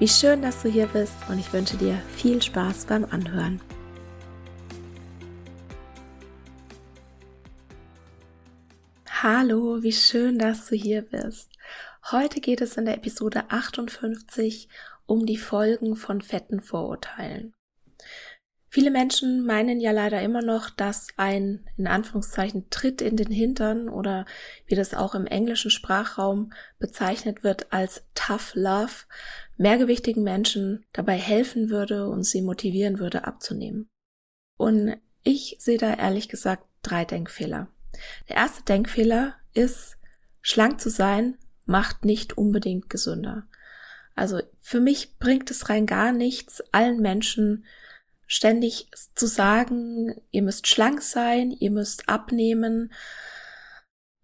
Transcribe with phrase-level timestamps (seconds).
[0.00, 3.60] Wie schön, dass du hier bist und ich wünsche dir viel Spaß beim Anhören.
[9.08, 11.50] Hallo, wie schön, dass du hier bist.
[12.12, 14.68] Heute geht es in der Episode 58
[15.06, 17.52] um die Folgen von fetten Vorurteilen.
[18.70, 23.88] Viele Menschen meinen ja leider immer noch, dass ein in Anführungszeichen Tritt in den Hintern
[23.88, 24.26] oder
[24.66, 28.92] wie das auch im englischen Sprachraum bezeichnet wird als Tough Love
[29.56, 33.88] mehrgewichtigen Menschen dabei helfen würde und sie motivieren würde abzunehmen.
[34.58, 37.68] Und ich sehe da ehrlich gesagt drei Denkfehler.
[38.28, 39.96] Der erste Denkfehler ist,
[40.42, 43.46] schlank zu sein macht nicht unbedingt gesünder.
[44.14, 47.64] Also für mich bringt es rein gar nichts, allen Menschen
[48.28, 52.92] ständig zu sagen, ihr müsst schlank sein, ihr müsst abnehmen,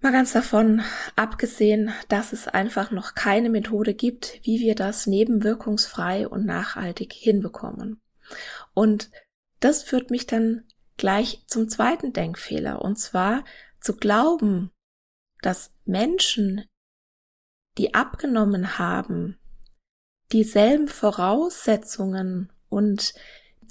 [0.04, 0.82] Mal ganz davon
[1.16, 8.02] abgesehen, dass es einfach noch keine Methode gibt, wie wir das nebenwirkungsfrei und nachhaltig hinbekommen.
[8.74, 9.10] Und
[9.60, 10.64] das führt mich dann
[10.98, 13.46] gleich zum zweiten Denkfehler, und zwar
[13.80, 14.70] zu glauben,
[15.40, 16.66] dass Menschen,
[17.78, 19.38] die abgenommen haben,
[20.32, 23.14] dieselben Voraussetzungen und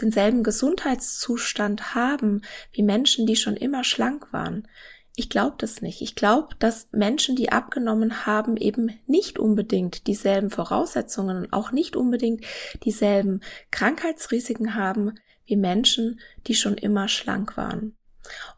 [0.02, 4.68] denselben Gesundheitszustand haben wie Menschen, die schon immer schlank waren.
[5.16, 6.02] Ich glaube das nicht.
[6.02, 11.96] Ich glaube, dass Menschen, die abgenommen haben, eben nicht unbedingt dieselben Voraussetzungen und auch nicht
[11.96, 12.44] unbedingt
[12.84, 15.14] dieselben Krankheitsrisiken haben
[15.46, 17.96] wie Menschen, die schon immer schlank waren.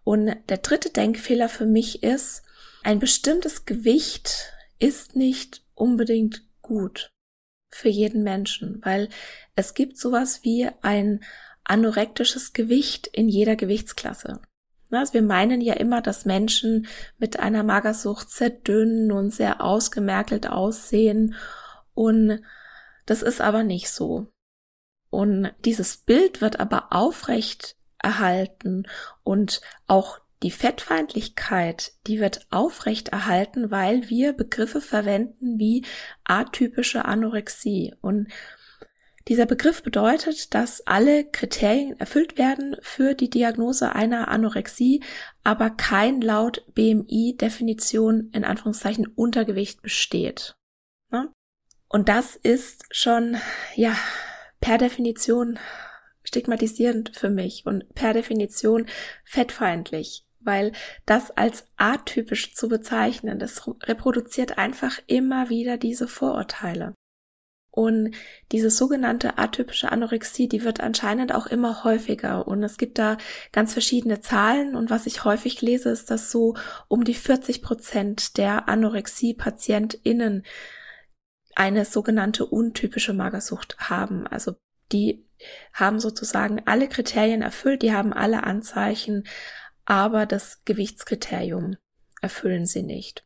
[0.03, 2.43] Und der dritte Denkfehler für mich ist,
[2.83, 7.14] ein bestimmtes Gewicht ist nicht unbedingt gut
[7.75, 9.09] für jeden Menschen, weil
[9.55, 11.23] es gibt sowas wie ein
[11.63, 14.41] anorektisches Gewicht in jeder Gewichtsklasse.
[14.91, 16.87] Also wir meinen ja immer, dass Menschen
[17.17, 21.35] mit einer Magersucht sehr dünn und sehr ausgemerkelt aussehen
[21.93, 22.41] und
[23.05, 24.31] das ist aber nicht so.
[25.09, 28.87] Und dieses Bild wird aber aufrecht erhalten
[29.23, 35.85] und auch die Fettfeindlichkeit, die wird aufrecht erhalten, weil wir Begriffe verwenden wie
[36.23, 37.95] atypische Anorexie.
[38.01, 38.27] Und
[39.27, 45.01] dieser Begriff bedeutet, dass alle Kriterien erfüllt werden für die Diagnose einer Anorexie,
[45.43, 50.55] aber kein laut BMI-Definition in Anführungszeichen Untergewicht besteht.
[51.87, 53.37] Und das ist schon,
[53.75, 53.95] ja,
[54.59, 55.59] per Definition
[56.23, 58.87] stigmatisierend für mich und per Definition
[59.23, 60.71] fettfeindlich, weil
[61.05, 66.93] das als atypisch zu bezeichnen, das reproduziert einfach immer wieder diese Vorurteile.
[67.75, 68.15] Und
[68.53, 72.47] diese sogenannte atypische Anorexie, die wird anscheinend auch immer häufiger.
[72.47, 73.17] Und es gibt da
[73.51, 74.75] ganz verschiedene Zahlen.
[74.75, 76.55] Und was ich häufig lese, ist, dass so
[76.87, 80.43] um die 40 Prozent der Anorexie-PatientInnen
[81.53, 84.25] eine sogenannte untypische Magersucht haben.
[84.25, 84.55] Also
[84.93, 85.25] die
[85.73, 89.25] haben sozusagen alle Kriterien erfüllt, die haben alle Anzeichen,
[89.85, 91.77] aber das Gewichtskriterium
[92.21, 93.25] erfüllen sie nicht.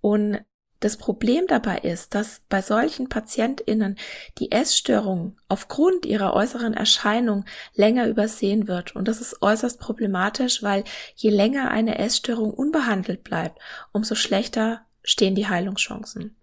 [0.00, 0.40] Und
[0.82, 3.96] das Problem dabei ist, dass bei solchen PatientInnen
[4.38, 7.44] die Essstörung aufgrund ihrer äußeren Erscheinung
[7.74, 8.96] länger übersehen wird.
[8.96, 10.82] Und das ist äußerst problematisch, weil
[11.14, 13.60] je länger eine Essstörung unbehandelt bleibt,
[13.92, 16.36] umso schlechter stehen die Heilungschancen.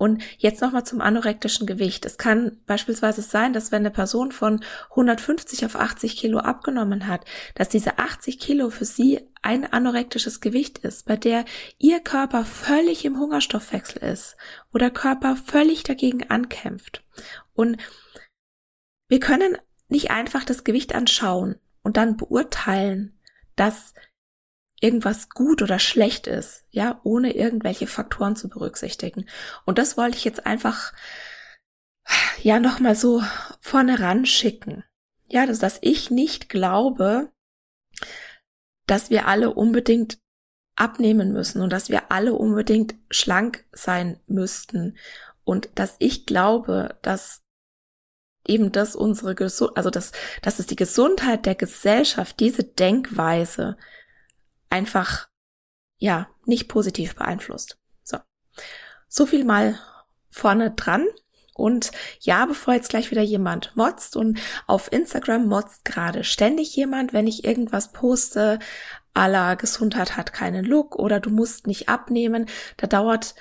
[0.00, 2.06] Und jetzt nochmal zum anorektischen Gewicht.
[2.06, 7.26] Es kann beispielsweise sein, dass wenn eine Person von 150 auf 80 Kilo abgenommen hat,
[7.54, 11.44] dass diese 80 Kilo für sie ein anorektisches Gewicht ist, bei der
[11.76, 14.38] ihr Körper völlig im Hungerstoffwechsel ist,
[14.72, 17.04] wo der Körper völlig dagegen ankämpft.
[17.52, 17.76] Und
[19.08, 19.58] wir können
[19.88, 23.20] nicht einfach das Gewicht anschauen und dann beurteilen,
[23.54, 23.92] dass
[24.80, 29.28] irgendwas gut oder schlecht ist, ja, ohne irgendwelche Faktoren zu berücksichtigen.
[29.66, 30.92] Und das wollte ich jetzt einfach
[32.42, 33.22] ja nochmal so
[33.60, 34.84] vorne ran schicken.
[35.28, 37.30] Ja, dass, dass ich nicht glaube,
[38.86, 40.18] dass wir alle unbedingt
[40.74, 44.96] abnehmen müssen und dass wir alle unbedingt schlank sein müssten
[45.44, 47.42] und dass ich glaube, dass
[48.46, 50.12] eben das unsere Gesundheit, also dass,
[50.42, 53.76] dass es die Gesundheit der Gesellschaft, diese Denkweise
[54.70, 55.28] einfach,
[55.98, 57.78] ja, nicht positiv beeinflusst.
[58.02, 58.18] So.
[59.08, 59.78] So viel mal
[60.30, 61.06] vorne dran.
[61.54, 61.90] Und
[62.20, 67.26] ja, bevor jetzt gleich wieder jemand motzt und auf Instagram motzt gerade ständig jemand, wenn
[67.26, 68.58] ich irgendwas poste,
[69.12, 72.46] aller Gesundheit hat keinen Look oder du musst nicht abnehmen,
[72.78, 73.34] da dauert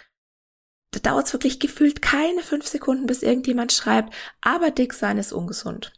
[0.91, 5.31] da dauert es wirklich gefühlt keine fünf Sekunden, bis irgendjemand schreibt, aber dick sein ist
[5.31, 5.93] ungesund.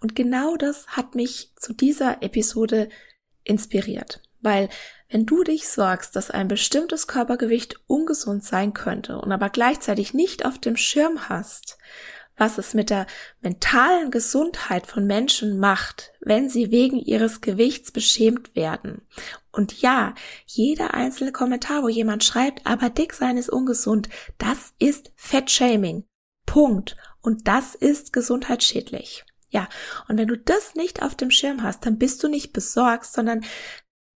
[0.00, 2.88] Und genau das hat mich zu dieser Episode
[3.42, 4.22] inspiriert.
[4.42, 4.68] Weil
[5.08, 10.44] wenn du dich sorgst, dass ein bestimmtes Körpergewicht ungesund sein könnte und aber gleichzeitig nicht
[10.44, 11.78] auf dem Schirm hast,
[12.36, 13.06] was es mit der
[13.40, 19.06] mentalen Gesundheit von Menschen macht, wenn sie wegen ihres Gewichts beschämt werden.
[19.52, 20.14] Und ja,
[20.46, 24.08] jeder einzelne Kommentar, wo jemand schreibt, aber dick sein ist ungesund,
[24.38, 26.04] das ist Fettshaming.
[26.46, 26.96] Punkt.
[27.20, 29.24] Und das ist gesundheitsschädlich.
[29.50, 29.68] Ja,
[30.08, 33.44] und wenn du das nicht auf dem Schirm hast, dann bist du nicht besorgt, sondern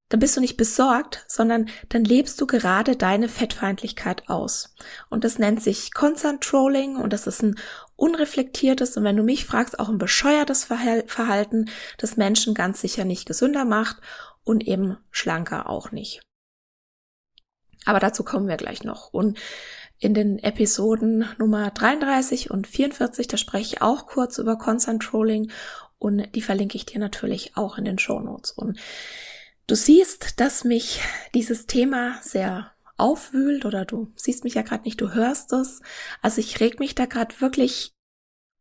[0.10, 4.76] dann bist du nicht besorgt, sondern dann lebst du gerade deine Fettfeindlichkeit aus.
[5.10, 7.56] Und das nennt sich Concentrolling und das ist ein
[7.96, 13.26] unreflektiertes und wenn du mich fragst, auch ein bescheuertes Verhalten, das Menschen ganz sicher nicht
[13.26, 13.98] gesünder macht
[14.44, 16.22] und eben schlanker auch nicht.
[17.86, 19.14] Aber dazu kommen wir gleich noch.
[19.14, 19.38] Und
[20.00, 25.52] in den Episoden Nummer 33 und 44, da spreche ich auch kurz über Concentrolling
[25.98, 28.52] und die verlinke ich dir natürlich auch in den Show Notes.
[28.52, 28.78] Und
[29.68, 31.02] Du siehst, dass mich
[31.34, 35.82] dieses Thema sehr aufwühlt oder du siehst mich ja gerade nicht, du hörst es.
[36.22, 37.94] Also ich reg mich da gerade wirklich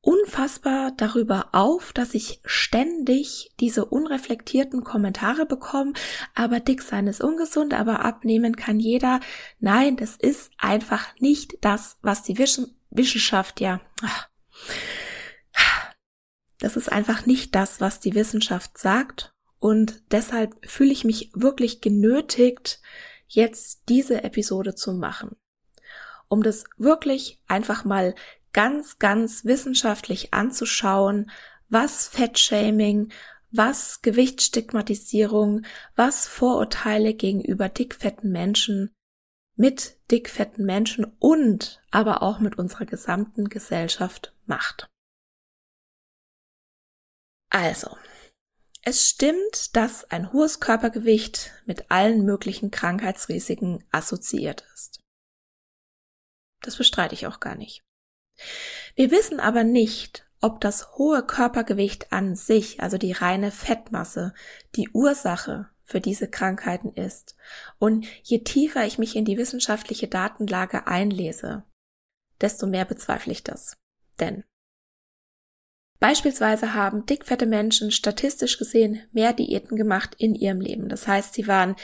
[0.00, 5.92] unfassbar darüber auf, dass ich ständig diese unreflektierten Kommentare bekomme,
[6.34, 9.20] aber dick sein ist ungesund, aber abnehmen kann jeder.
[9.60, 13.80] Nein, das ist einfach nicht das, was die Wissenschaft ja.
[16.58, 19.33] Das ist einfach nicht das, was die Wissenschaft sagt
[19.64, 22.82] und deshalb fühle ich mich wirklich genötigt,
[23.28, 25.36] jetzt diese Episode zu machen.
[26.28, 28.14] Um das wirklich einfach mal
[28.52, 31.30] ganz, ganz wissenschaftlich anzuschauen,
[31.70, 33.10] was Fettshaming,
[33.52, 35.62] was Gewichtsstigmatisierung,
[35.96, 38.92] was Vorurteile gegenüber dickfetten Menschen
[39.56, 44.90] mit dickfetten Menschen und aber auch mit unserer gesamten Gesellschaft macht.
[47.48, 47.96] Also,
[48.84, 55.00] es stimmt, dass ein hohes Körpergewicht mit allen möglichen Krankheitsrisiken assoziiert ist.
[56.60, 57.82] Das bestreite ich auch gar nicht.
[58.94, 64.34] Wir wissen aber nicht, ob das hohe Körpergewicht an sich, also die reine Fettmasse,
[64.76, 67.36] die Ursache für diese Krankheiten ist.
[67.78, 71.64] Und je tiefer ich mich in die wissenschaftliche Datenlage einlese,
[72.40, 73.76] desto mehr bezweifle ich das.
[74.20, 74.44] Denn
[76.00, 80.88] Beispielsweise haben dickfette Menschen statistisch gesehen mehr Diäten gemacht in ihrem Leben.
[80.88, 81.76] Das heißt, sie waren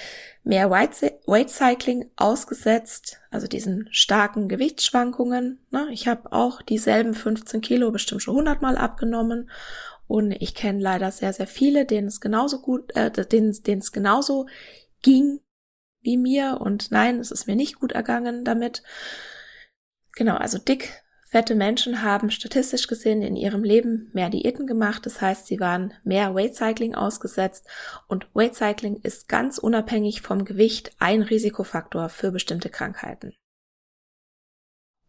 [0.43, 5.61] mehr Weight Cycling ausgesetzt, also diesen starken Gewichtsschwankungen.
[5.71, 5.88] Ne?
[5.93, 9.50] Ich habe auch dieselben 15 Kilo bestimmt schon 100 Mal abgenommen
[10.07, 13.93] und ich kenne leider sehr, sehr viele, denen es genauso gut, äh, denen, denen es
[13.93, 14.49] genauso
[15.02, 15.40] ging
[16.02, 18.83] wie mir und nein, es ist mir nicht gut ergangen damit.
[20.14, 25.21] Genau, also dick Fette Menschen haben statistisch gesehen in ihrem Leben mehr Diäten gemacht, das
[25.21, 27.69] heißt, sie waren mehr Weight Cycling ausgesetzt
[28.09, 33.33] und Weight Cycling ist ganz unabhängig vom Gewicht ein Risikofaktor für bestimmte Krankheiten.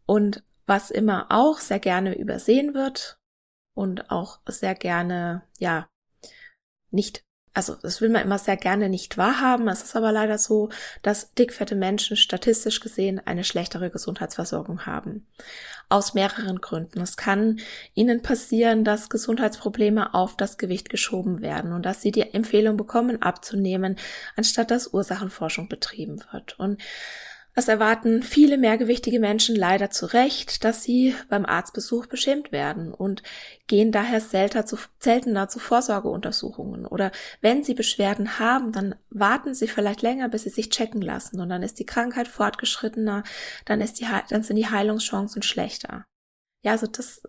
[0.05, 3.19] Und was immer auch sehr gerne übersehen wird
[3.73, 5.89] und auch sehr gerne, ja,
[6.91, 9.67] nicht also das will man immer sehr gerne nicht wahrhaben.
[9.67, 10.69] Es ist aber leider so,
[11.01, 15.27] dass dickfette Menschen statistisch gesehen eine schlechtere Gesundheitsversorgung haben.
[15.89, 17.01] Aus mehreren Gründen.
[17.01, 17.59] Es kann
[17.93, 23.21] ihnen passieren, dass Gesundheitsprobleme auf das Gewicht geschoben werden und dass sie die Empfehlung bekommen,
[23.21, 23.97] abzunehmen,
[24.37, 26.57] anstatt dass Ursachenforschung betrieben wird.
[26.57, 26.81] Und
[27.53, 33.23] es erwarten viele mehrgewichtige Menschen leider zu Recht, dass sie beim Arztbesuch beschämt werden und
[33.67, 36.85] gehen daher seltener zu, Vorsorgeuntersuchungen.
[36.85, 41.41] Oder wenn sie Beschwerden haben, dann warten sie vielleicht länger, bis sie sich checken lassen
[41.41, 43.23] und dann ist die Krankheit fortgeschrittener,
[43.65, 46.05] dann, ist die, dann sind die Heilungschancen schlechter.
[46.63, 47.21] Ja, also das,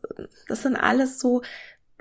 [0.46, 1.42] das sind alles so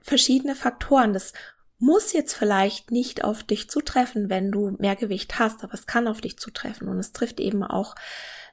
[0.02, 1.14] verschiedene Faktoren.
[1.14, 1.34] Das
[1.82, 6.08] muss jetzt vielleicht nicht auf dich zutreffen, wenn du mehr Gewicht hast, aber es kann
[6.08, 7.96] auf dich zutreffen und es trifft eben auch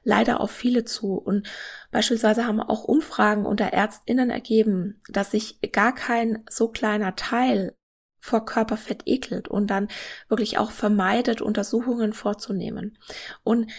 [0.03, 1.13] leider auf viele zu.
[1.13, 1.47] Und
[1.91, 7.75] beispielsweise haben auch Umfragen unter Ärztinnen ergeben, dass sich gar kein so kleiner Teil
[8.19, 9.89] vor Körperfett ekelt und dann
[10.27, 12.97] wirklich auch vermeidet, Untersuchungen vorzunehmen.
[13.43, 13.71] Und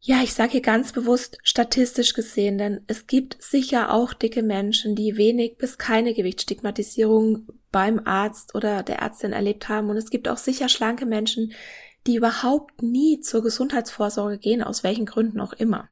[0.00, 4.94] ja, ich sage hier ganz bewusst statistisch gesehen, denn es gibt sicher auch dicke Menschen,
[4.94, 9.90] die wenig bis keine Gewichtsstigmatisierung beim Arzt oder der Ärztin erlebt haben.
[9.90, 11.52] Und es gibt auch sicher schlanke Menschen,
[12.06, 15.90] die überhaupt nie zur Gesundheitsvorsorge gehen, aus welchen Gründen auch immer.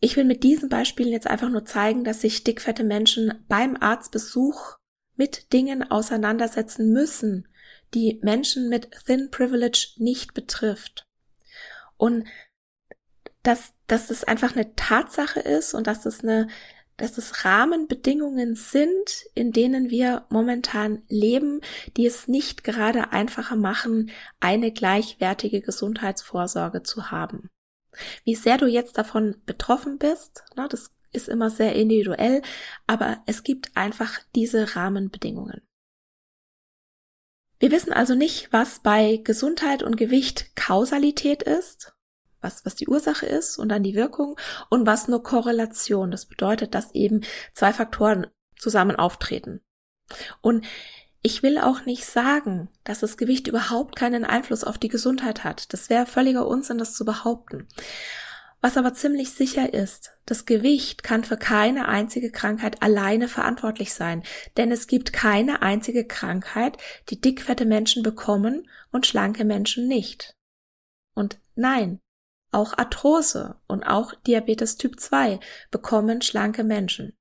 [0.00, 4.76] Ich will mit diesen Beispielen jetzt einfach nur zeigen, dass sich dickfette Menschen beim Arztbesuch
[5.14, 7.46] mit Dingen auseinandersetzen müssen,
[7.94, 11.06] die Menschen mit Thin Privilege nicht betrifft.
[11.96, 12.24] Und
[13.44, 16.48] dass, dass es einfach eine Tatsache ist und dass es eine,
[16.96, 21.60] dass es Rahmenbedingungen sind, in denen wir momentan leben,
[21.96, 24.10] die es nicht gerade einfacher machen,
[24.40, 27.50] eine gleichwertige Gesundheitsvorsorge zu haben.
[28.24, 32.42] Wie sehr du jetzt davon betroffen bist, ne, das ist immer sehr individuell,
[32.86, 35.62] aber es gibt einfach diese Rahmenbedingungen.
[37.60, 41.93] Wir wissen also nicht, was bei Gesundheit und Gewicht Kausalität ist
[42.44, 44.36] was, was die Ursache ist und dann die Wirkung
[44.70, 46.12] und was nur Korrelation.
[46.12, 47.22] Das bedeutet, dass eben
[47.52, 49.60] zwei Faktoren zusammen auftreten.
[50.40, 50.64] Und
[51.22, 55.72] ich will auch nicht sagen, dass das Gewicht überhaupt keinen Einfluss auf die Gesundheit hat.
[55.72, 57.66] Das wäre völliger Unsinn, das zu behaupten.
[58.60, 64.22] Was aber ziemlich sicher ist, das Gewicht kann für keine einzige Krankheit alleine verantwortlich sein,
[64.56, 66.78] denn es gibt keine einzige Krankheit,
[67.10, 70.34] die dickfette Menschen bekommen und schlanke Menschen nicht.
[71.14, 72.00] Und nein,
[72.54, 77.16] auch Arthrose und auch Diabetes Typ 2 bekommen schlanke Menschen.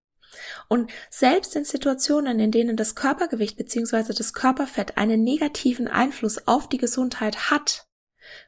[0.68, 4.14] Und selbst in Situationen, in denen das Körpergewicht bzw.
[4.14, 7.88] das Körperfett einen negativen Einfluss auf die Gesundheit hat,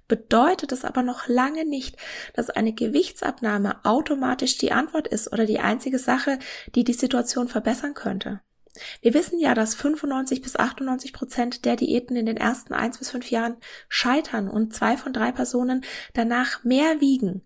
[0.08, 1.98] bedeutet es aber noch lange nicht,
[2.34, 6.40] dass eine Gewichtsabnahme automatisch die Antwort ist oder die einzige Sache,
[6.74, 8.42] die die Situation verbessern könnte.
[9.02, 13.12] Wir wissen ja, dass 95 bis 98 Prozent der Diäten in den ersten eins bis
[13.12, 13.58] fünf Jahren
[13.90, 17.42] scheitern und zwei von drei Personen danach mehr wiegen.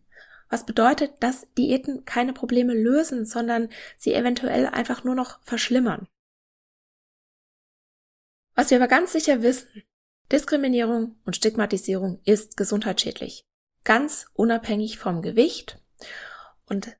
[0.49, 6.07] Was bedeutet, dass Diäten keine Probleme lösen, sondern sie eventuell einfach nur noch verschlimmern.
[8.55, 9.83] Was wir aber ganz sicher wissen,
[10.31, 13.45] Diskriminierung und Stigmatisierung ist gesundheitsschädlich.
[13.83, 15.79] Ganz unabhängig vom Gewicht.
[16.65, 16.95] Und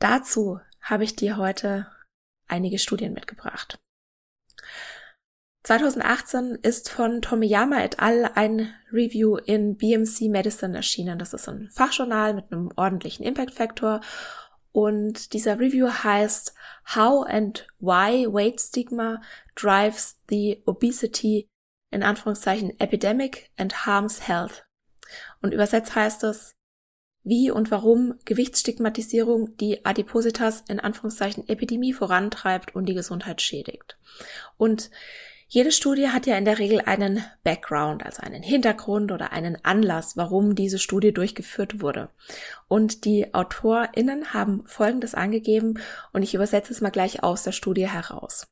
[0.00, 1.86] dazu habe ich dir heute
[2.48, 3.78] einige Studien mitgebracht.
[5.64, 8.30] 2018 ist von Tomiyama et al.
[8.34, 11.18] ein Review in BMC Medicine erschienen.
[11.18, 14.00] Das ist ein Fachjournal mit einem ordentlichen Impact Factor.
[14.72, 16.54] Und dieser Review heißt
[16.94, 19.20] How and Why Weight Stigma
[19.56, 21.48] Drives the Obesity
[21.90, 24.66] in Anführungszeichen Epidemic and Harms Health.
[25.42, 26.54] Und übersetzt heißt es
[27.28, 33.98] wie und warum Gewichtsstigmatisierung die Adipositas in Anführungszeichen Epidemie vorantreibt und die Gesundheit schädigt.
[34.56, 34.90] Und
[35.50, 40.16] jede Studie hat ja in der Regel einen Background, also einen Hintergrund oder einen Anlass,
[40.16, 42.10] warum diese Studie durchgeführt wurde.
[42.68, 45.80] Und die AutorInnen haben Folgendes angegeben
[46.12, 48.46] und ich übersetze es mal gleich aus der Studie heraus.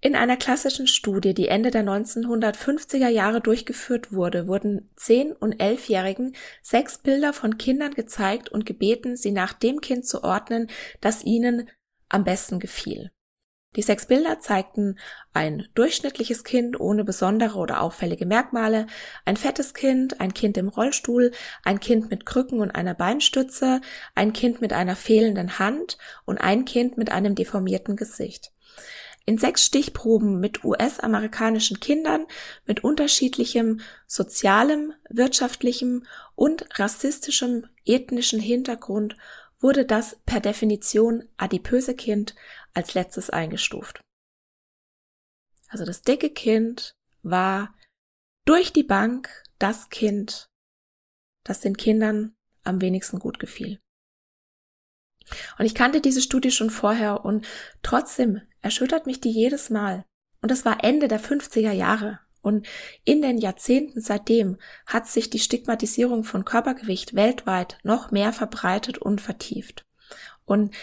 [0.00, 6.36] In einer klassischen Studie, die Ende der 1950er Jahre durchgeführt wurde, wurden 10- und 11-Jährigen
[6.62, 10.68] sechs Bilder von Kindern gezeigt und gebeten, sie nach dem Kind zu ordnen,
[11.00, 11.68] das ihnen
[12.08, 13.10] am besten gefiel.
[13.74, 15.00] Die sechs Bilder zeigten
[15.32, 18.86] ein durchschnittliches Kind ohne besondere oder auffällige Merkmale,
[19.24, 21.32] ein fettes Kind, ein Kind im Rollstuhl,
[21.64, 23.80] ein Kind mit Krücken und einer Beinstütze,
[24.14, 28.52] ein Kind mit einer fehlenden Hand und ein Kind mit einem deformierten Gesicht
[29.28, 32.26] in sechs Stichproben mit US-amerikanischen Kindern
[32.64, 39.18] mit unterschiedlichem sozialem, wirtschaftlichem und rassistischem ethnischen Hintergrund
[39.58, 42.34] wurde das per Definition adipöse Kind
[42.72, 44.00] als letztes eingestuft.
[45.68, 47.74] Also das dicke Kind war
[48.46, 50.48] durch die Bank das Kind,
[51.44, 53.78] das den Kindern am wenigsten gut gefiel.
[55.58, 57.46] Und ich kannte diese Studie schon vorher und
[57.82, 60.04] trotzdem erschüttert mich die jedes Mal.
[60.40, 62.20] Und das war Ende der 50er Jahre.
[62.40, 62.66] Und
[63.04, 69.20] in den Jahrzehnten seitdem hat sich die Stigmatisierung von Körpergewicht weltweit noch mehr verbreitet und
[69.20, 69.84] vertieft.
[70.44, 70.74] Und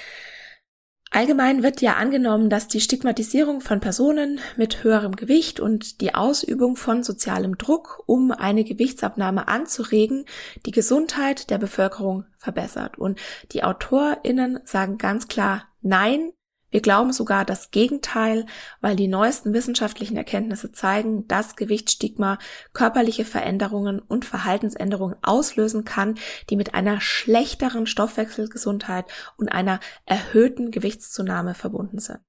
[1.12, 6.76] Allgemein wird ja angenommen, dass die Stigmatisierung von Personen mit höherem Gewicht und die Ausübung
[6.76, 10.26] von sozialem Druck, um eine Gewichtsabnahme anzuregen,
[10.66, 12.98] die Gesundheit der Bevölkerung verbessert.
[12.98, 13.20] Und
[13.52, 16.34] die AutorInnen sagen ganz klar, nein,
[16.76, 18.46] Wir glauben sogar das Gegenteil,
[18.82, 22.38] weil die neuesten wissenschaftlichen Erkenntnisse zeigen, dass Gewichtsstigma
[22.74, 26.16] körperliche Veränderungen und Verhaltensänderungen auslösen kann,
[26.50, 29.06] die mit einer schlechteren Stoffwechselgesundheit
[29.38, 32.20] und einer erhöhten Gewichtszunahme verbunden sind.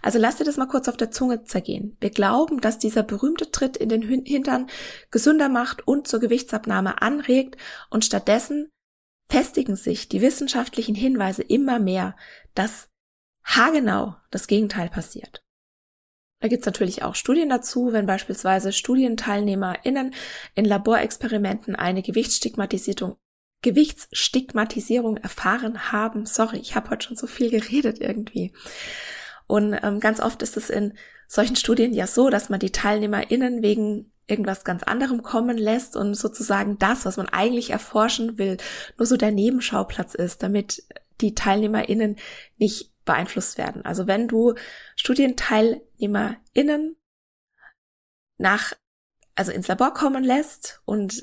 [0.00, 1.98] Also lass dir das mal kurz auf der Zunge zergehen.
[2.00, 4.70] Wir glauben, dass dieser berühmte Tritt in den Hintern
[5.10, 7.58] gesünder macht und zur Gewichtsabnahme anregt
[7.90, 8.70] und stattdessen
[9.28, 12.16] festigen sich die wissenschaftlichen Hinweise immer mehr,
[12.54, 12.91] dass
[13.44, 15.42] haargenau das Gegenteil passiert.
[16.40, 20.12] Da gibt's natürlich auch Studien dazu, wenn beispielsweise StudienteilnehmerInnen
[20.54, 23.16] in Laborexperimenten eine Gewichtsstigmatisierung
[23.62, 26.26] Gewichtsstigmatisierung erfahren haben.
[26.26, 28.52] Sorry, ich habe heute schon so viel geredet irgendwie.
[29.46, 30.94] Und ähm, ganz oft ist es in
[31.28, 36.14] solchen Studien ja so, dass man die TeilnehmerInnen wegen irgendwas ganz anderem kommen lässt und
[36.14, 38.56] sozusagen das, was man eigentlich erforschen will,
[38.98, 40.84] nur so der Nebenschauplatz ist, damit
[41.20, 42.16] die TeilnehmerInnen
[42.58, 43.84] nicht beeinflusst werden.
[43.84, 44.54] Also wenn du
[44.96, 46.96] StudienteilnehmerInnen
[48.38, 48.72] nach,
[49.34, 51.20] also ins Labor kommen lässt und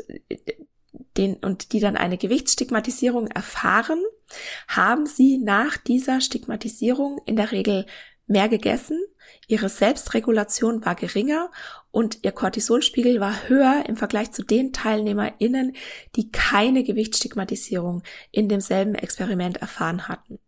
[1.18, 4.02] den, und die dann eine Gewichtsstigmatisierung erfahren,
[4.68, 7.86] haben sie nach dieser Stigmatisierung in der Regel
[8.28, 9.00] mehr gegessen,
[9.48, 11.52] ihre Selbstregulation war geringer
[11.92, 15.76] und ihr Cortisolspiegel war höher im Vergleich zu den TeilnehmerInnen,
[16.16, 20.40] die keine Gewichtsstigmatisierung in demselben Experiment erfahren hatten.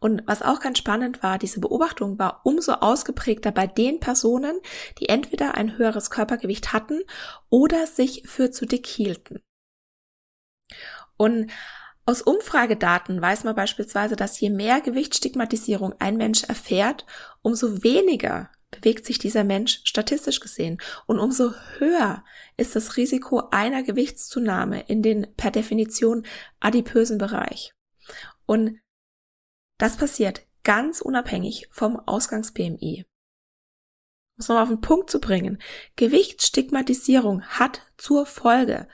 [0.00, 4.58] Und was auch ganz spannend war, diese Beobachtung war umso ausgeprägter bei den Personen,
[4.98, 7.00] die entweder ein höheres Körpergewicht hatten
[7.48, 9.40] oder sich für zu dick hielten.
[11.16, 11.50] Und
[12.04, 17.06] aus Umfragedaten weiß man beispielsweise, dass je mehr Gewichtsstigmatisierung ein Mensch erfährt,
[17.42, 22.24] umso weniger bewegt sich dieser Mensch statistisch gesehen und umso höher
[22.56, 26.26] ist das Risiko einer Gewichtszunahme in den per Definition
[26.58, 27.74] adipösen Bereich.
[28.46, 28.80] Und
[29.82, 33.04] das passiert ganz unabhängig vom Ausgangs-BMI.
[33.04, 35.60] Um es nochmal auf den Punkt zu bringen.
[35.96, 38.86] Gewichtsstigmatisierung hat zur Folge,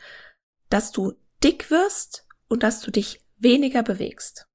[0.71, 1.13] dass du
[1.45, 4.47] dick wirst, und dass du dich weniger bewegst.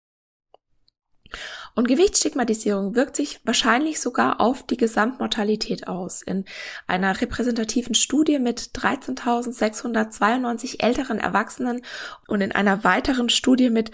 [1.76, 6.24] Und Gewichtsstigmatisierung wirkt sich wahrscheinlich sogar auf die Gesamtmortalität aus.
[6.24, 6.46] In
[6.88, 11.84] einer repräsentativen Studie mit 13.692 älteren Erwachsenen
[12.28, 13.91] und in einer weiteren Studie mit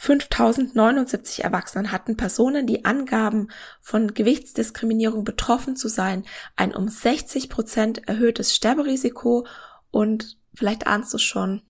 [0.00, 8.06] 5079 Erwachsenen hatten Personen, die angaben, von Gewichtsdiskriminierung betroffen zu sein, ein um 60 Prozent
[8.06, 9.44] erhöhtes Sterberisiko
[9.90, 11.62] und vielleicht ahnst du schon,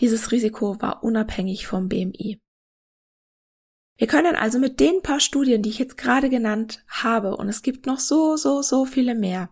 [0.00, 2.40] dieses Risiko war unabhängig vom BMI.
[3.98, 7.60] Wir können also mit den paar Studien, die ich jetzt gerade genannt habe, und es
[7.60, 9.50] gibt noch so, so, so viele mehr,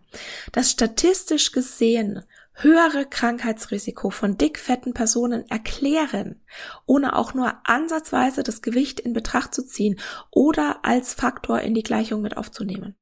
[0.51, 2.25] das statistisch gesehen
[2.61, 6.41] höhere Krankheitsrisiko von dickfetten Personen erklären,
[6.85, 9.99] ohne auch nur ansatzweise das Gewicht in Betracht zu ziehen
[10.31, 12.95] oder als Faktor in die Gleichung mit aufzunehmen.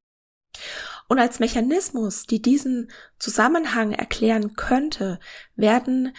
[1.08, 5.18] Und als Mechanismus, die diesen Zusammenhang erklären könnte,
[5.56, 6.14] werden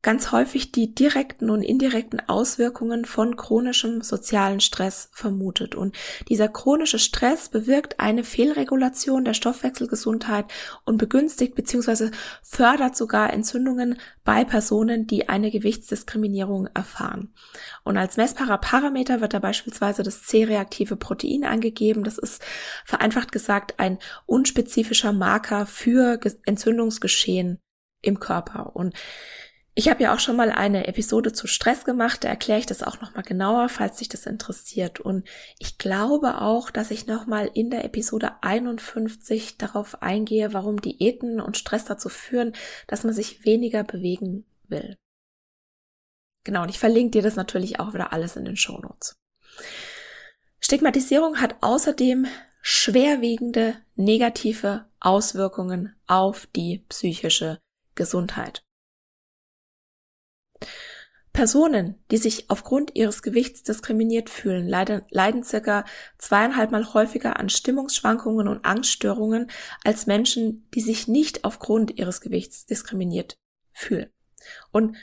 [0.00, 5.74] ganz häufig die direkten und indirekten Auswirkungen von chronischem sozialen Stress vermutet.
[5.74, 5.96] Und
[6.28, 10.46] dieser chronische Stress bewirkt eine Fehlregulation der Stoffwechselgesundheit
[10.84, 12.10] und begünstigt bzw.
[12.42, 17.34] fördert sogar Entzündungen bei Personen, die eine Gewichtsdiskriminierung erfahren.
[17.82, 22.04] Und als messbarer Parameter wird da beispielsweise das C-reaktive Protein angegeben.
[22.04, 22.40] Das ist
[22.84, 27.58] vereinfacht gesagt ein unspezifischer Marker für Entzündungsgeschehen
[28.00, 28.76] im Körper.
[28.76, 28.94] Und
[29.78, 32.82] ich habe ja auch schon mal eine Episode zu Stress gemacht, da erkläre ich das
[32.82, 34.98] auch nochmal genauer, falls sich das interessiert.
[34.98, 35.24] Und
[35.60, 41.56] ich glaube auch, dass ich nochmal in der Episode 51 darauf eingehe, warum Diäten und
[41.56, 42.54] Stress dazu führen,
[42.88, 44.96] dass man sich weniger bewegen will.
[46.42, 49.14] Genau, und ich verlinke dir das natürlich auch wieder alles in den Shownotes.
[50.58, 52.26] Stigmatisierung hat außerdem
[52.62, 57.60] schwerwiegende negative Auswirkungen auf die psychische
[57.94, 58.64] Gesundheit.
[61.38, 65.84] Personen, die sich aufgrund ihres Gewichts diskriminiert fühlen, leiden, leiden circa
[66.18, 69.48] zweieinhalb Mal häufiger an Stimmungsschwankungen und Angststörungen
[69.84, 73.38] als Menschen, die sich nicht aufgrund ihres Gewichts diskriminiert
[73.70, 74.10] fühlen.
[74.72, 74.96] Und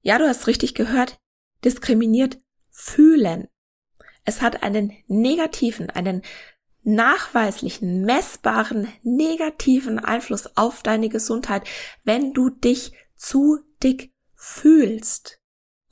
[0.00, 1.18] ja, du hast richtig gehört,
[1.66, 3.48] diskriminiert fühlen.
[4.24, 6.22] Es hat einen negativen, einen
[6.82, 11.68] nachweislichen, messbaren, negativen Einfluss auf deine Gesundheit,
[12.04, 15.43] wenn du dich zu dick fühlst,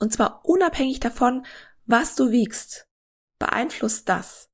[0.03, 1.45] und zwar unabhängig davon,
[1.85, 2.89] was du wiegst,
[3.39, 4.49] beeinflusst das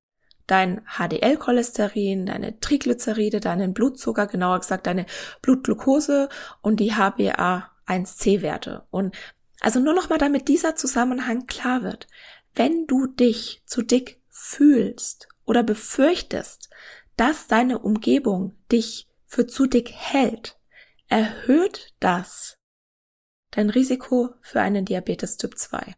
[0.45, 5.07] dein HDL-Cholesterin, deine Triglyceride, deinen Blutzucker, genauer gesagt deine
[5.41, 6.29] Blutglucose
[6.61, 8.85] und die HbA1c-Werte.
[8.91, 9.15] Und
[9.59, 12.07] also nur noch mal, damit dieser Zusammenhang klar wird.
[12.53, 16.69] Wenn du dich zu dick fühlst oder befürchtest,
[17.17, 20.59] dass deine Umgebung dich für zu dick hält,
[21.07, 22.58] erhöht das
[23.51, 25.95] dein Risiko für einen Diabetes Typ 2.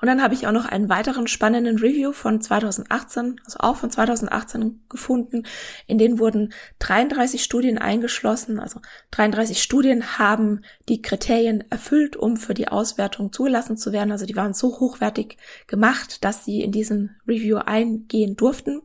[0.00, 3.90] Und dann habe ich auch noch einen weiteren spannenden Review von 2018, also auch von
[3.90, 5.44] 2018 gefunden.
[5.86, 8.60] In denen wurden 33 Studien eingeschlossen.
[8.60, 8.80] Also
[9.12, 14.12] 33 Studien haben die Kriterien erfüllt, um für die Auswertung zugelassen zu werden.
[14.12, 18.82] Also die waren so hochwertig gemacht, dass sie in diesen Review eingehen durften.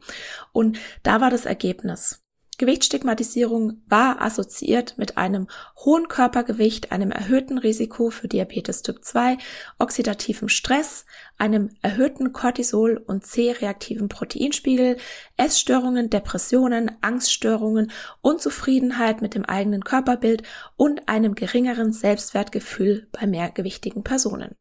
[0.53, 2.23] Und da war das Ergebnis.
[2.59, 9.37] Gewichtsstigmatisierung war assoziiert mit einem hohen Körpergewicht, einem erhöhten Risiko für Diabetes Typ 2,
[9.79, 11.05] oxidativem Stress,
[11.37, 14.97] einem erhöhten Cortisol- und C-reaktiven Proteinspiegel,
[15.37, 20.43] Essstörungen, Depressionen, Angststörungen, Unzufriedenheit mit dem eigenen Körperbild
[20.75, 24.57] und einem geringeren Selbstwertgefühl bei mehrgewichtigen Personen.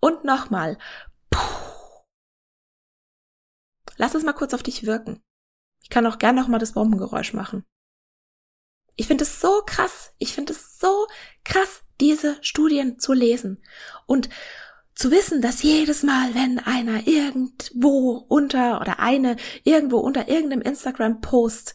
[0.00, 0.76] Und nochmal,
[3.96, 5.22] lass es mal kurz auf dich wirken.
[5.88, 7.64] Ich kann auch gern noch mal das Bombengeräusch machen.
[8.94, 10.12] Ich finde es so krass.
[10.18, 11.06] Ich finde es so
[11.44, 13.62] krass, diese Studien zu lesen
[14.06, 14.28] und
[14.94, 21.74] zu wissen, dass jedes Mal, wenn einer irgendwo unter oder eine irgendwo unter irgendeinem Instagram-Post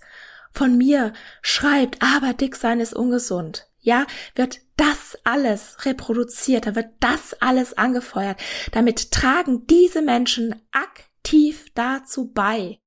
[0.52, 6.92] von mir schreibt, aber dick sein ist ungesund, ja, wird das alles reproduziert, da wird
[7.00, 8.40] das alles angefeuert.
[8.74, 12.80] Damit tragen diese Menschen aktiv dazu bei,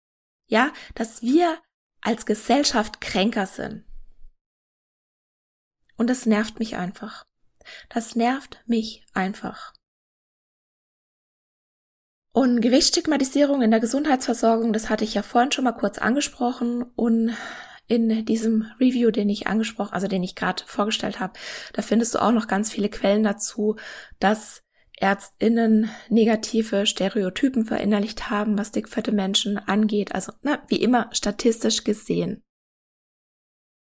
[0.47, 1.59] ja, dass wir
[2.01, 3.85] als Gesellschaft kränker sind.
[5.97, 7.27] Und das nervt mich einfach.
[7.89, 9.73] Das nervt mich einfach.
[12.33, 17.35] Und Gewichtsstigmatisierung in der Gesundheitsversorgung, das hatte ich ja vorhin schon mal kurz angesprochen und
[17.89, 21.39] in diesem Review, den ich angesprochen, also den ich gerade vorgestellt habe,
[21.73, 23.77] da findest du auch noch ganz viele Quellen dazu,
[24.19, 24.66] dass
[24.97, 30.15] Ärztinnen negative Stereotypen verinnerlicht haben, was dickfette Menschen angeht.
[30.15, 32.43] Also, na, wie immer, statistisch gesehen.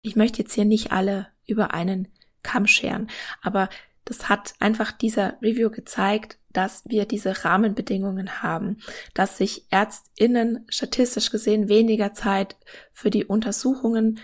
[0.03, 2.09] Ich möchte jetzt hier nicht alle über einen
[2.43, 3.09] Kamm scheren,
[3.43, 3.69] aber
[4.05, 8.79] das hat einfach dieser Review gezeigt, dass wir diese Rahmenbedingungen haben,
[9.15, 12.57] dass sich Ärztinnen statistisch gesehen weniger Zeit
[12.93, 14.21] für die Untersuchungen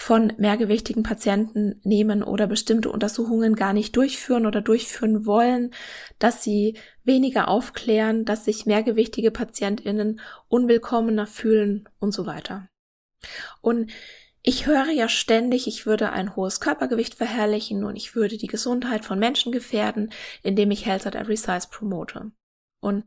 [0.00, 5.74] von mehrgewichtigen Patienten nehmen oder bestimmte Untersuchungen gar nicht durchführen oder durchführen wollen,
[6.20, 12.68] dass sie weniger aufklären, dass sich mehrgewichtige Patientinnen unwillkommener fühlen und so weiter.
[13.60, 13.90] Und
[14.42, 19.04] ich höre ja ständig, ich würde ein hohes Körpergewicht verherrlichen und ich würde die Gesundheit
[19.04, 20.10] von Menschen gefährden,
[20.44, 22.30] indem ich Health at Every Size promote.
[22.80, 23.04] Und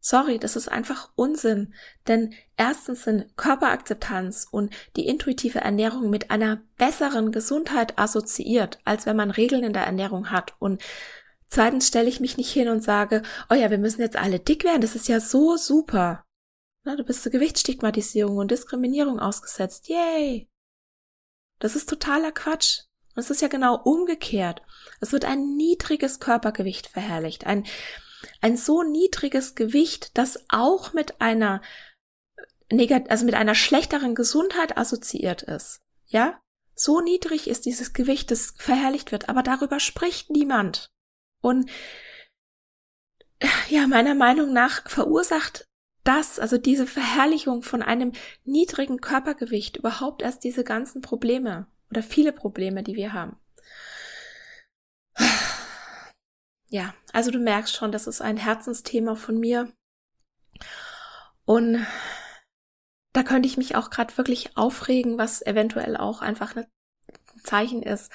[0.00, 1.74] Sorry, das ist einfach Unsinn,
[2.06, 9.16] denn erstens sind Körperakzeptanz und die intuitive Ernährung mit einer besseren Gesundheit assoziiert, als wenn
[9.16, 10.82] man Regeln in der Ernährung hat und
[11.48, 14.64] zweitens stelle ich mich nicht hin und sage, oh ja, wir müssen jetzt alle dick
[14.64, 16.24] werden, das ist ja so super.
[16.84, 20.48] Na, du bist zur Gewichtsstigmatisierung und Diskriminierung ausgesetzt, yay.
[21.58, 22.82] Das ist totaler Quatsch.
[23.14, 24.62] Und es ist ja genau umgekehrt.
[25.00, 27.66] Es wird ein niedriges Körpergewicht verherrlicht, ein
[28.40, 31.62] ein so niedriges Gewicht, das auch mit einer
[32.70, 35.80] negat also mit einer schlechteren Gesundheit assoziiert ist.
[36.06, 36.40] Ja?
[36.74, 40.90] So niedrig ist dieses Gewicht, das verherrlicht wird, aber darüber spricht niemand.
[41.40, 41.70] Und
[43.68, 45.66] ja, meiner Meinung nach verursacht
[46.04, 48.12] das, also diese Verherrlichung von einem
[48.44, 53.36] niedrigen Körpergewicht überhaupt erst diese ganzen Probleme oder viele Probleme, die wir haben.
[56.70, 59.72] Ja, also du merkst schon, das ist ein Herzensthema von mir.
[61.44, 61.86] Und
[63.12, 66.66] da könnte ich mich auch gerade wirklich aufregen, was eventuell auch einfach ein
[67.42, 68.12] Zeichen ist,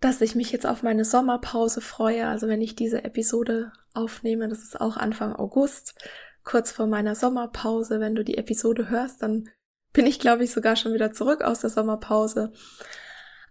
[0.00, 2.26] dass ich mich jetzt auf meine Sommerpause freue.
[2.26, 5.94] Also wenn ich diese Episode aufnehme, das ist auch Anfang August,
[6.42, 8.00] kurz vor meiner Sommerpause.
[8.00, 9.48] Wenn du die Episode hörst, dann
[9.92, 12.52] bin ich, glaube ich, sogar schon wieder zurück aus der Sommerpause.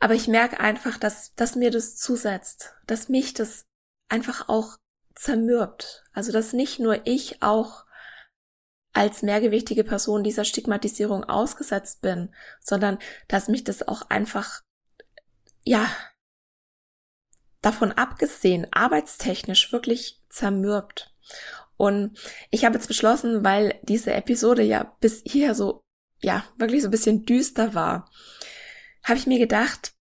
[0.02, 3.71] Aber ich merke einfach, dass, dass mir das zusetzt, dass mich das
[4.12, 4.78] einfach auch
[5.16, 6.04] zermürbt.
[6.14, 7.86] Also dass nicht nur ich auch
[8.94, 14.62] als mehrgewichtige Person dieser Stigmatisierung ausgesetzt bin, sondern dass mich das auch einfach,
[15.64, 15.90] ja,
[17.62, 21.14] davon abgesehen, arbeitstechnisch wirklich zermürbt.
[21.78, 22.18] Und
[22.50, 25.84] ich habe jetzt beschlossen, weil diese Episode ja bis hier so,
[26.20, 28.12] ja, wirklich so ein bisschen düster war,
[29.04, 29.94] habe ich mir gedacht,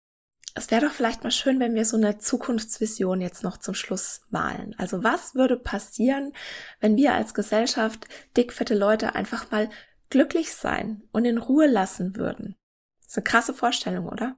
[0.61, 4.21] es wäre doch vielleicht mal schön, wenn wir so eine Zukunftsvision jetzt noch zum Schluss
[4.29, 4.75] malen.
[4.77, 6.35] Also was würde passieren,
[6.81, 9.71] wenn wir als Gesellschaft dickfette Leute einfach mal
[10.11, 12.57] glücklich sein und in Ruhe lassen würden?
[13.01, 14.37] Das ist eine krasse Vorstellung, oder?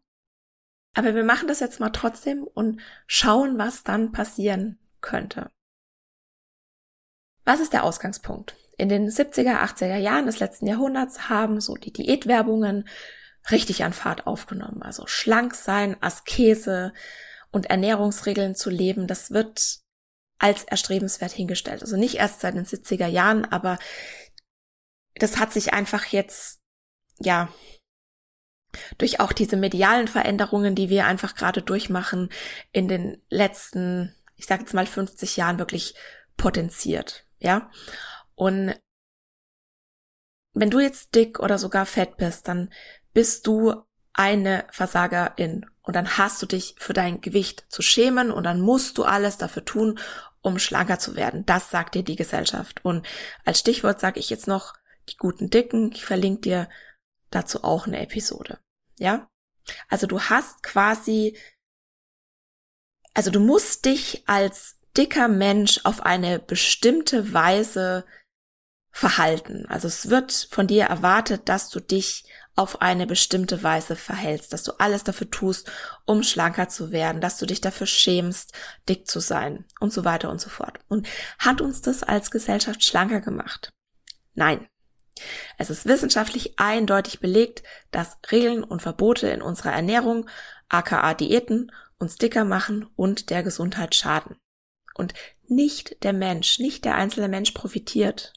[0.94, 5.50] Aber wir machen das jetzt mal trotzdem und schauen, was dann passieren könnte.
[7.44, 8.54] Was ist der Ausgangspunkt?
[8.78, 12.86] In den 70er, 80er Jahren des letzten Jahrhunderts haben so die Diätwerbungen
[13.50, 14.82] richtig an Fahrt aufgenommen.
[14.82, 16.92] Also schlank sein, Askese
[17.50, 19.80] und Ernährungsregeln zu leben, das wird
[20.38, 21.82] als erstrebenswert hingestellt.
[21.82, 23.78] Also nicht erst seit den 70er Jahren, aber
[25.14, 26.60] das hat sich einfach jetzt,
[27.18, 27.52] ja,
[28.98, 32.30] durch auch diese medialen Veränderungen, die wir einfach gerade durchmachen,
[32.72, 35.94] in den letzten, ich sage jetzt mal 50 Jahren wirklich
[36.36, 37.70] potenziert, ja.
[38.34, 38.74] Und
[40.54, 42.72] wenn du jetzt dick oder sogar fett bist, dann
[43.12, 48.44] bist du eine Versagerin und dann hast du dich für dein Gewicht zu schämen und
[48.44, 49.98] dann musst du alles dafür tun,
[50.40, 51.46] um schlanker zu werden.
[51.46, 52.84] Das sagt dir die Gesellschaft.
[52.84, 53.06] Und
[53.44, 54.74] als Stichwort sage ich jetzt noch
[55.08, 55.92] die guten Dicken.
[55.92, 56.68] Ich verlinke dir
[57.30, 58.58] dazu auch eine Episode.
[58.98, 59.28] Ja?
[59.88, 61.38] Also du hast quasi,
[63.14, 68.04] also du musst dich als dicker Mensch auf eine bestimmte Weise
[68.90, 69.66] verhalten.
[69.68, 74.62] Also es wird von dir erwartet, dass du dich auf eine bestimmte Weise verhältst, dass
[74.62, 75.70] du alles dafür tust,
[76.04, 78.52] um schlanker zu werden, dass du dich dafür schämst,
[78.88, 80.78] dick zu sein und so weiter und so fort.
[80.88, 83.72] Und hat uns das als Gesellschaft schlanker gemacht?
[84.34, 84.66] Nein.
[85.56, 90.28] Es ist wissenschaftlich eindeutig belegt, dass Regeln und Verbote in unserer Ernährung,
[90.68, 94.36] aka Diäten, uns dicker machen und der Gesundheit schaden.
[94.94, 95.14] Und
[95.46, 98.32] nicht der Mensch, nicht der einzelne Mensch profitiert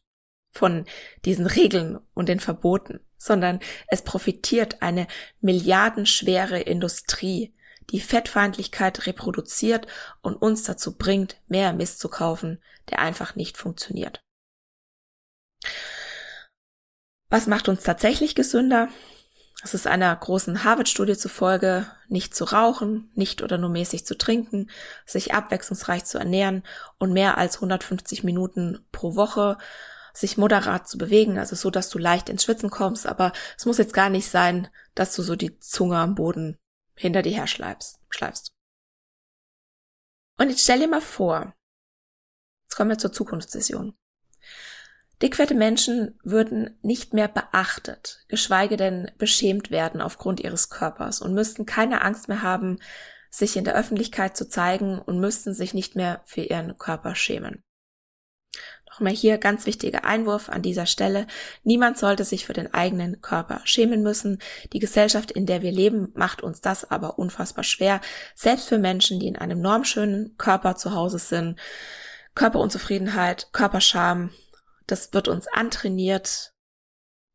[0.52, 0.86] von
[1.26, 5.08] diesen Regeln und den Verboten, sondern es profitiert eine
[5.42, 7.54] milliardenschwere Industrie,
[7.90, 9.88] die Fettfeindlichkeit reproduziert
[10.22, 14.22] und uns dazu bringt, mehr Mist zu kaufen, der einfach nicht funktioniert.
[17.30, 18.90] Was macht uns tatsächlich gesünder?
[19.64, 24.70] Es ist einer großen Harvard-Studie zufolge, nicht zu rauchen, nicht oder nur mäßig zu trinken,
[25.08, 26.64] sich abwechslungsreich zu ernähren
[27.00, 29.58] und mehr als 150 Minuten pro Woche
[30.16, 33.78] sich moderat zu bewegen, also so, dass du leicht ins Schwitzen kommst, aber es muss
[33.78, 36.58] jetzt gar nicht sein, dass du so die Zunge am Boden
[36.96, 38.00] hinter dir her schleifst.
[40.38, 41.54] Und jetzt stell dir mal vor,
[42.64, 43.98] jetzt kommen wir zur Zukunftsvision.
[45.22, 51.66] Dickfette Menschen würden nicht mehr beachtet, geschweige denn beschämt werden aufgrund ihres Körpers und müssten
[51.66, 52.80] keine Angst mehr haben,
[53.30, 57.65] sich in der Öffentlichkeit zu zeigen und müssten sich nicht mehr für ihren Körper schämen.
[58.96, 61.28] Nochmal hier ganz wichtiger Einwurf an dieser Stelle.
[61.66, 64.40] Niemand sollte sich für den eigenen Körper schämen müssen.
[64.72, 68.00] Die Gesellschaft, in der wir leben, macht uns das aber unfassbar schwer.
[68.36, 71.60] Selbst für Menschen, die in einem normschönen Körper zu Hause sind.
[72.36, 74.30] Körperunzufriedenheit, Körperscham,
[74.88, 76.54] das wird uns antrainiert.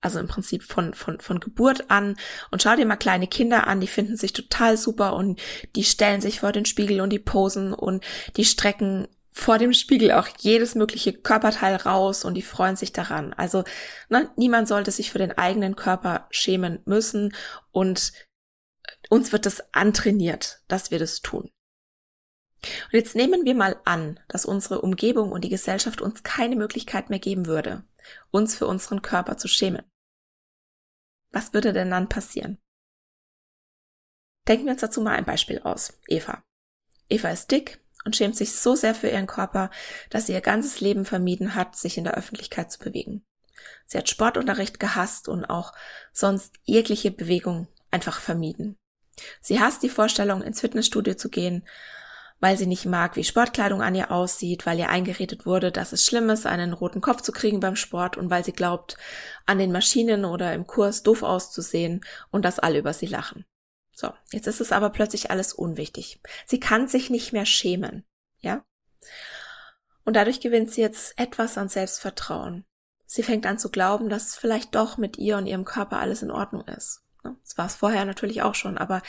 [0.01, 2.17] Also im Prinzip von, von, von Geburt an.
[2.51, 5.39] Und schau dir mal kleine Kinder an, die finden sich total super und
[5.77, 8.03] die stellen sich vor den Spiegel und die posen und
[8.39, 13.33] die strecken vor dem Spiegel auch jedes mögliche Körperteil raus und die freuen sich daran.
[13.33, 13.65] Also
[14.09, 17.35] ne, niemand sollte sich für den eigenen Körper schämen müssen
[17.71, 18.13] und
[19.09, 21.51] uns wird es antrainiert, dass wir das tun.
[22.63, 27.09] Und jetzt nehmen wir mal an, dass unsere Umgebung und die Gesellschaft uns keine Möglichkeit
[27.09, 27.85] mehr geben würde,
[28.31, 29.83] uns für unseren Körper zu schämen.
[31.31, 32.59] Was würde denn dann passieren?
[34.49, 35.99] Denken wir uns dazu mal ein Beispiel aus.
[36.09, 36.43] Eva.
[37.09, 39.71] Eva ist dick und schämt sich so sehr für ihren Körper,
[40.09, 43.25] dass sie ihr ganzes Leben vermieden hat, sich in der Öffentlichkeit zu bewegen.
[43.87, 45.73] Sie hat Sportunterricht gehasst und auch
[46.13, 48.77] sonst jegliche Bewegung einfach vermieden.
[49.41, 51.65] Sie hasst die Vorstellung, ins Fitnessstudio zu gehen
[52.41, 56.05] weil sie nicht mag, wie Sportkleidung an ihr aussieht, weil ihr eingeredet wurde, dass es
[56.05, 58.97] schlimm ist, einen roten Kopf zu kriegen beim Sport und weil sie glaubt,
[59.47, 63.45] an den Maschinen oder im Kurs doof auszusehen und dass alle über sie lachen.
[64.01, 66.23] So, jetzt ist es aber plötzlich alles unwichtig.
[66.47, 68.07] Sie kann sich nicht mehr schämen,
[68.41, 68.65] ja?
[70.07, 72.65] Und dadurch gewinnt sie jetzt etwas an Selbstvertrauen.
[73.05, 76.31] Sie fängt an zu glauben, dass vielleicht doch mit ihr und ihrem Körper alles in
[76.31, 77.03] Ordnung ist.
[77.23, 79.03] Das war es vorher natürlich auch schon, aber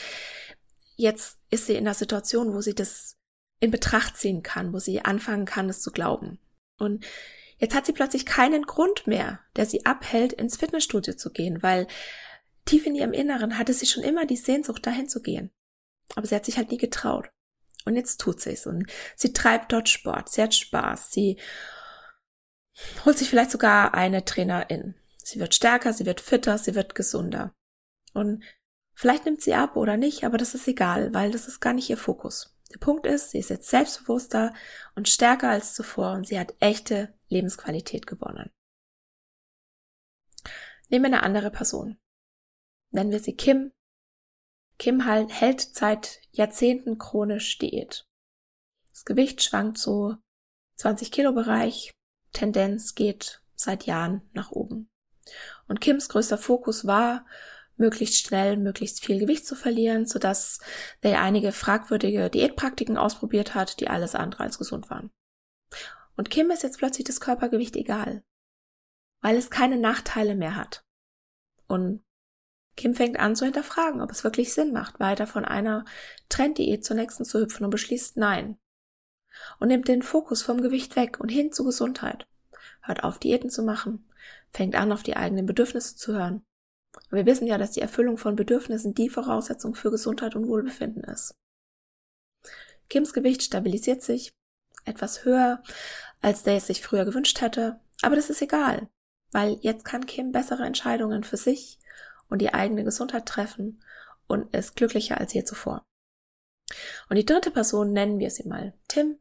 [0.98, 3.16] jetzt ist sie in der Situation, wo sie das
[3.62, 6.38] in Betracht ziehen kann, wo sie anfangen kann, es zu glauben.
[6.78, 7.06] Und
[7.60, 11.88] jetzt hat sie plötzlich keinen Grund mehr, der sie abhält, ins Fitnessstudio zu gehen, weil
[12.66, 15.52] tief in ihrem Inneren hatte sie schon immer die Sehnsucht, dahin zu gehen.
[16.16, 17.30] Aber sie hat sich halt nie getraut.
[17.86, 21.40] Und jetzt tut sie es und sie treibt dort Sport, sie hat Spaß, sie
[23.06, 24.96] holt sich vielleicht sogar eine Trainerin.
[25.18, 27.54] Sie wird stärker, sie wird fitter, sie wird gesunder.
[28.14, 28.44] Und
[28.94, 31.90] vielleicht nimmt sie ab oder nicht, aber das ist egal, weil das ist gar nicht
[31.90, 32.56] ihr Fokus.
[32.74, 34.54] Der Punkt ist, sie ist jetzt selbstbewusster
[34.96, 38.52] und stärker als zuvor und sie hat echte Lebensqualität gewonnen.
[40.90, 41.98] Nehmen wir eine andere Person.
[42.92, 43.72] Nennen wir sie Kim.
[44.78, 48.06] Kim hält seit Jahrzehnten chronisch Diät.
[48.90, 50.18] Das Gewicht schwankt so
[50.76, 51.94] 20 Kilo Bereich,
[52.34, 54.90] Tendenz geht seit Jahren nach oben.
[55.68, 57.26] Und Kims größter Fokus war,
[57.78, 60.60] möglichst schnell, möglichst viel Gewicht zu verlieren, sodass
[61.02, 65.12] er einige fragwürdige Diätpraktiken ausprobiert hat, die alles andere als gesund waren.
[66.16, 68.24] Und Kim ist jetzt plötzlich das Körpergewicht egal,
[69.22, 70.84] weil es keine Nachteile mehr hat.
[71.68, 72.04] Und
[72.76, 75.86] Kim fängt an zu hinterfragen, ob es wirklich Sinn macht, weiter von einer
[76.30, 78.58] Trenddiät zur nächsten zu hüpfen und beschließt Nein.
[79.60, 82.28] Und nimmt den Fokus vom Gewicht weg und hin zu Gesundheit.
[82.82, 84.08] Hört auf, Diäten zu machen,
[84.52, 86.44] fängt an, auf die eigenen Bedürfnisse zu hören.
[86.94, 91.04] Und wir wissen ja, dass die Erfüllung von Bedürfnissen die Voraussetzung für Gesundheit und Wohlbefinden
[91.04, 91.36] ist.
[92.90, 94.34] Kims Gewicht stabilisiert sich,
[94.84, 95.64] etwas höher,
[96.22, 98.90] als der es sich früher gewünscht hätte, aber das ist egal,
[99.32, 101.80] weil jetzt kann Kim bessere Entscheidungen für sich
[102.32, 103.84] und die eigene Gesundheit treffen
[104.28, 105.86] und ist glücklicher als je zuvor.
[107.10, 109.20] Und die dritte Person, nennen wir sie mal Tim,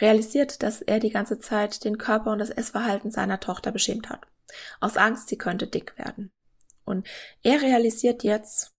[0.00, 4.26] realisiert, dass er die ganze Zeit den Körper und das Essverhalten seiner Tochter beschämt hat.
[4.80, 6.30] Aus Angst, sie könnte dick werden.
[6.84, 7.06] Und
[7.42, 8.74] er realisiert jetzt,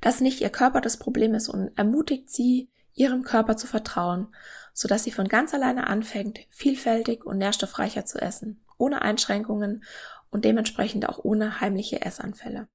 [0.00, 4.34] dass nicht ihr Körper das Problem ist und ermutigt sie, ihrem Körper zu vertrauen,
[4.72, 9.84] sodass sie von ganz alleine anfängt, vielfältig und nährstoffreicher zu essen, ohne Einschränkungen
[10.30, 12.68] und dementsprechend auch ohne heimliche Essanfälle.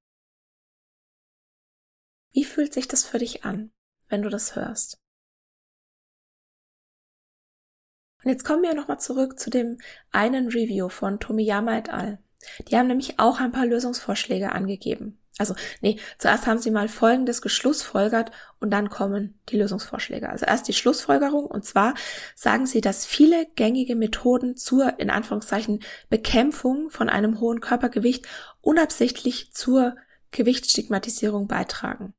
[2.31, 3.71] Wie fühlt sich das für dich an,
[4.07, 4.99] wenn du das hörst?
[8.23, 9.77] Und jetzt kommen wir nochmal zurück zu dem
[10.11, 12.23] einen Review von Tomiyama et al.
[12.67, 15.24] Die haben nämlich auch ein paar Lösungsvorschläge angegeben.
[15.37, 20.29] Also, nee, zuerst haben sie mal Folgendes geschlussfolgert und dann kommen die Lösungsvorschläge.
[20.29, 21.93] Also erst die Schlussfolgerung und zwar
[22.35, 28.25] sagen sie, dass viele gängige Methoden zur, in Anführungszeichen, Bekämpfung von einem hohen Körpergewicht
[28.61, 29.97] unabsichtlich zur
[30.31, 32.13] Gewichtsstigmatisierung beitragen.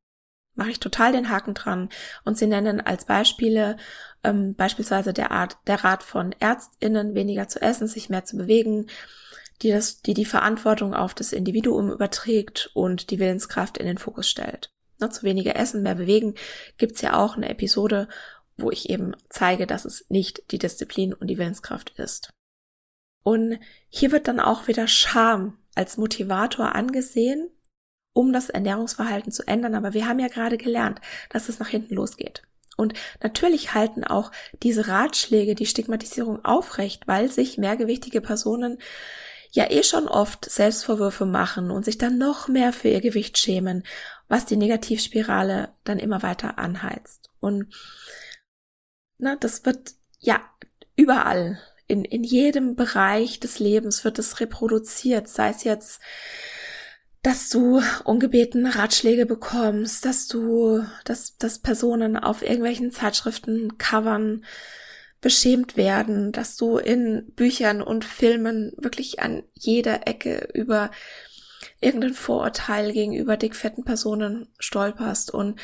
[0.54, 1.90] Mache ich total den Haken dran.
[2.24, 3.76] Und sie nennen als Beispiele
[4.24, 8.88] ähm, beispielsweise der Art, der Rat von ÄrztInnen, weniger zu essen, sich mehr zu bewegen,
[9.62, 14.28] die, das, die die Verantwortung auf das Individuum überträgt und die Willenskraft in den Fokus
[14.28, 14.70] stellt.
[14.98, 16.34] Ne, zu weniger Essen, mehr bewegen
[16.78, 18.08] gibt's ja auch eine Episode,
[18.56, 22.30] wo ich eben zeige, dass es nicht die Disziplin und die Willenskraft ist.
[23.22, 27.50] Und hier wird dann auch wieder Scham als Motivator angesehen,
[28.12, 29.74] um das Ernährungsverhalten zu ändern.
[29.74, 32.42] Aber wir haben ja gerade gelernt, dass es nach hinten losgeht.
[32.76, 38.78] Und natürlich halten auch diese Ratschläge die Stigmatisierung aufrecht, weil sich mehrgewichtige Personen
[39.52, 43.84] ja eh schon oft Selbstvorwürfe machen und sich dann noch mehr für ihr Gewicht schämen,
[44.28, 47.30] was die Negativspirale dann immer weiter anheizt.
[47.40, 47.74] Und
[49.18, 50.40] na, das wird ja
[50.96, 56.00] überall in, in jedem Bereich des Lebens wird es reproduziert, sei es jetzt,
[57.22, 64.44] dass du ungebeten Ratschläge bekommst, dass du, dass, dass Personen auf irgendwelchen Zeitschriften covern,
[65.20, 70.90] beschämt werden, dass du in Büchern und Filmen wirklich an jeder Ecke über
[71.80, 75.58] irgendein Vorurteil gegenüber dickfetten Personen stolperst und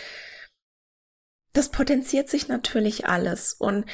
[1.53, 3.85] das potenziert sich natürlich alles und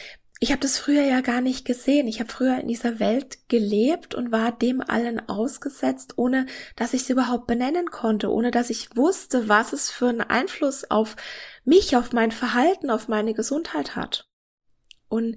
[0.41, 2.07] ich habe das früher ja gar nicht gesehen.
[2.07, 7.03] Ich habe früher in dieser Welt gelebt und war dem allen ausgesetzt, ohne dass ich
[7.03, 11.17] es überhaupt benennen konnte, ohne dass ich wusste, was es für einen Einfluss auf
[11.65, 14.28] mich, auf mein Verhalten, auf meine Gesundheit hat.
[15.09, 15.37] Und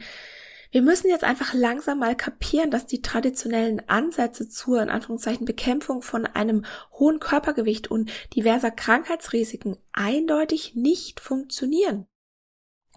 [0.71, 6.01] wir müssen jetzt einfach langsam mal kapieren, dass die traditionellen Ansätze zur, in Anführungszeichen, Bekämpfung
[6.01, 12.07] von einem hohen Körpergewicht und diverser Krankheitsrisiken eindeutig nicht funktionieren.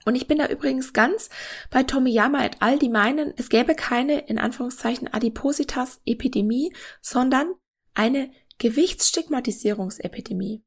[0.05, 1.31] Und ich bin da übrigens ganz
[1.71, 7.57] bei Tomiyama et al., die meinen, es gäbe keine, in Anführungszeichen, Adipositas-Epidemie, sondern
[7.95, 10.63] eine Gewichtsstigmatisierungsepidemie.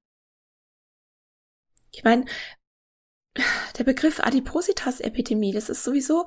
[1.91, 2.26] Ich meine,
[3.78, 6.26] der Begriff Adipositas-Epidemie, das ist sowieso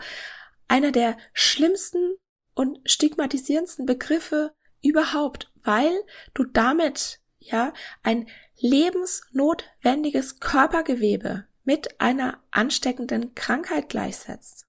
[0.69, 2.17] einer der schlimmsten
[2.55, 5.93] und stigmatisierendsten Begriffe überhaupt, weil
[6.35, 14.67] du damit, ja, ein lebensnotwendiges Körpergewebe mit einer ansteckenden Krankheit gleichsetzt.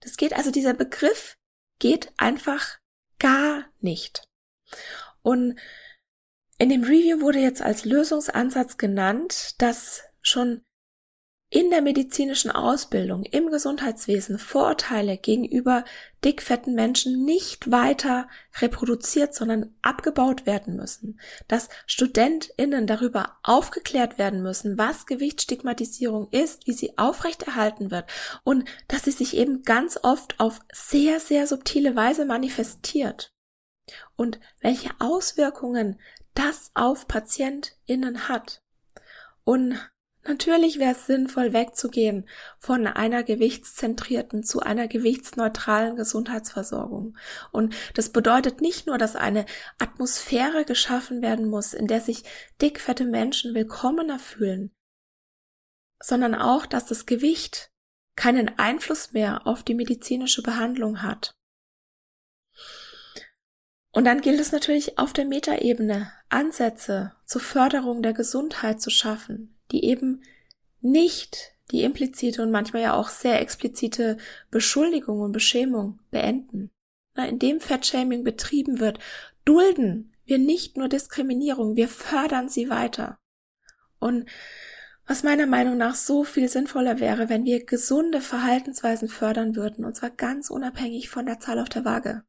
[0.00, 1.36] Das geht also, dieser Begriff
[1.78, 2.78] geht einfach
[3.18, 4.24] gar nicht.
[5.22, 5.58] Und
[6.58, 10.62] in dem Review wurde jetzt als Lösungsansatz genannt, dass schon
[11.54, 15.84] in der medizinischen Ausbildung, im Gesundheitswesen Vorurteile gegenüber
[16.24, 18.28] dickfetten Menschen nicht weiter
[18.60, 21.20] reproduziert, sondern abgebaut werden müssen.
[21.46, 28.10] Dass StudentInnen darüber aufgeklärt werden müssen, was Gewichtsstigmatisierung ist, wie sie aufrechterhalten wird
[28.42, 33.32] und dass sie sich eben ganz oft auf sehr, sehr subtile Weise manifestiert.
[34.16, 36.00] Und welche Auswirkungen
[36.34, 38.60] das auf PatientInnen hat.
[39.44, 39.78] Und
[40.26, 47.16] natürlich wäre es sinnvoll, wegzugehen von einer gewichtszentrierten zu einer gewichtsneutralen Gesundheitsversorgung.
[47.52, 49.46] Und das bedeutet nicht nur, dass eine
[49.78, 52.24] Atmosphäre geschaffen werden muss, in der sich
[52.60, 54.70] dickfette Menschen willkommener fühlen,
[56.02, 57.70] sondern auch, dass das Gewicht
[58.16, 61.34] keinen Einfluss mehr auf die medizinische Behandlung hat.
[63.94, 69.53] Und dann gilt es natürlich auf der Metaebene Ansätze zur Förderung der Gesundheit zu schaffen,
[69.74, 70.22] die eben
[70.80, 74.18] nicht die implizite und manchmal ja auch sehr explizite
[74.50, 76.70] Beschuldigung und Beschämung beenden.
[77.16, 79.00] Na, indem Fettshaming betrieben wird,
[79.44, 83.18] dulden wir nicht nur Diskriminierung, wir fördern sie weiter.
[83.98, 84.26] Und
[85.06, 89.96] was meiner Meinung nach so viel sinnvoller wäre, wenn wir gesunde Verhaltensweisen fördern würden, und
[89.96, 92.22] zwar ganz unabhängig von der Zahl auf der Waage.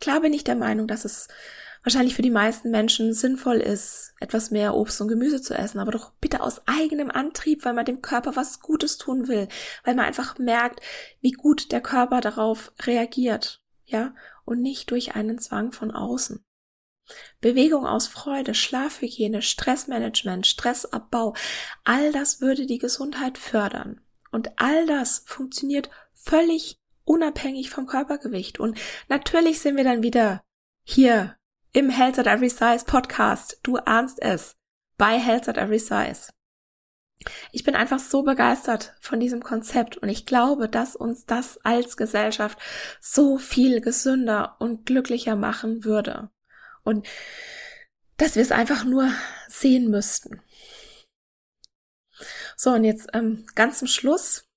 [0.00, 1.28] Klar bin ich der Meinung, dass es
[1.82, 5.92] wahrscheinlich für die meisten Menschen sinnvoll ist, etwas mehr Obst und Gemüse zu essen, aber
[5.92, 9.48] doch bitte aus eigenem Antrieb, weil man dem Körper was Gutes tun will,
[9.84, 10.80] weil man einfach merkt,
[11.20, 14.14] wie gut der Körper darauf reagiert, ja,
[14.44, 16.44] und nicht durch einen Zwang von außen.
[17.40, 21.34] Bewegung aus Freude, Schlafhygiene, Stressmanagement, Stressabbau,
[21.84, 24.00] all das würde die Gesundheit fördern.
[24.30, 28.60] Und all das funktioniert völlig unabhängig vom Körpergewicht.
[28.60, 28.78] Und
[29.08, 30.42] natürlich sind wir dann wieder
[30.84, 31.36] hier
[31.72, 33.58] im Health at Every Size Podcast.
[33.62, 34.56] Du ahnst es.
[34.98, 36.30] Bei Health at Every Size.
[37.50, 41.96] Ich bin einfach so begeistert von diesem Konzept und ich glaube, dass uns das als
[41.96, 42.58] Gesellschaft
[43.00, 46.30] so viel gesünder und glücklicher machen würde
[46.82, 47.06] und
[48.16, 49.08] dass wir es einfach nur
[49.48, 50.42] sehen müssten.
[52.56, 54.48] So, und jetzt ähm, ganz zum Schluss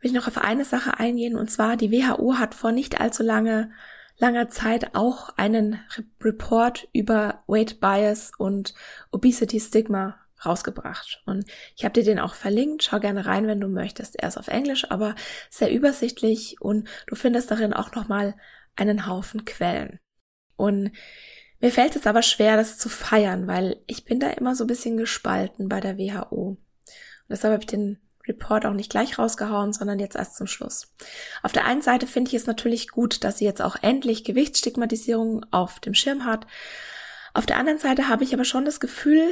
[0.00, 3.22] will ich noch auf eine Sache eingehen, und zwar die WHO hat vor nicht allzu
[3.22, 3.72] lange,
[4.18, 5.78] langer Zeit auch einen
[6.20, 8.74] Report über Weight Bias und
[9.10, 11.22] Obesity Stigma rausgebracht.
[11.26, 11.44] Und
[11.76, 12.84] ich habe dir den auch verlinkt.
[12.84, 14.16] Schau gerne rein, wenn du möchtest.
[14.16, 15.14] Er ist auf Englisch, aber
[15.50, 18.34] sehr übersichtlich und du findest darin auch nochmal
[18.76, 19.98] einen Haufen Quellen.
[20.56, 20.92] Und
[21.60, 24.68] mir fällt es aber schwer, das zu feiern, weil ich bin da immer so ein
[24.68, 26.58] bisschen gespalten bei der WHO.
[26.58, 26.58] Und
[27.28, 27.98] deshalb habe ich den
[28.28, 30.92] Report auch nicht gleich rausgehauen, sondern jetzt erst zum Schluss.
[31.42, 35.44] Auf der einen Seite finde ich es natürlich gut, dass sie jetzt auch endlich Gewichtsstigmatisierung
[35.50, 36.46] auf dem Schirm hat.
[37.34, 39.30] Auf der anderen Seite habe ich aber schon das Gefühl,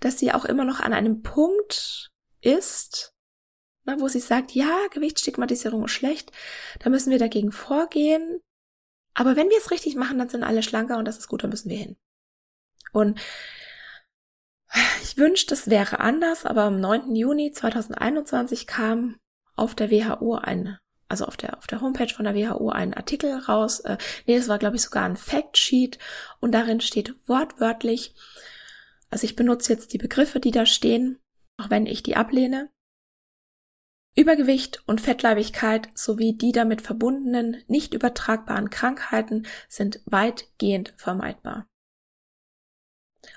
[0.00, 2.10] dass sie auch immer noch an einem Punkt
[2.40, 3.12] ist,
[3.84, 6.30] na, wo sie sagt, ja, Gewichtsstigmatisierung ist schlecht,
[6.80, 8.40] da müssen wir dagegen vorgehen,
[9.14, 11.48] aber wenn wir es richtig machen, dann sind alle schlanker und das ist gut, da
[11.48, 11.96] müssen wir hin.
[12.92, 13.20] Und
[15.02, 17.14] ich wünschte, es wäre anders, aber am 9.
[17.14, 19.16] Juni 2021 kam
[19.56, 23.34] auf der WHO ein, also auf der, auf der Homepage von der WHO ein Artikel
[23.38, 23.80] raus.
[23.80, 25.98] Äh, nee, das war, glaube ich, sogar ein Factsheet
[26.40, 28.14] und darin steht wortwörtlich,
[29.10, 31.20] also ich benutze jetzt die Begriffe, die da stehen,
[31.58, 32.70] auch wenn ich die ablehne.
[34.14, 41.66] Übergewicht und Fettleibigkeit sowie die damit verbundenen nicht übertragbaren Krankheiten sind weitgehend vermeidbar.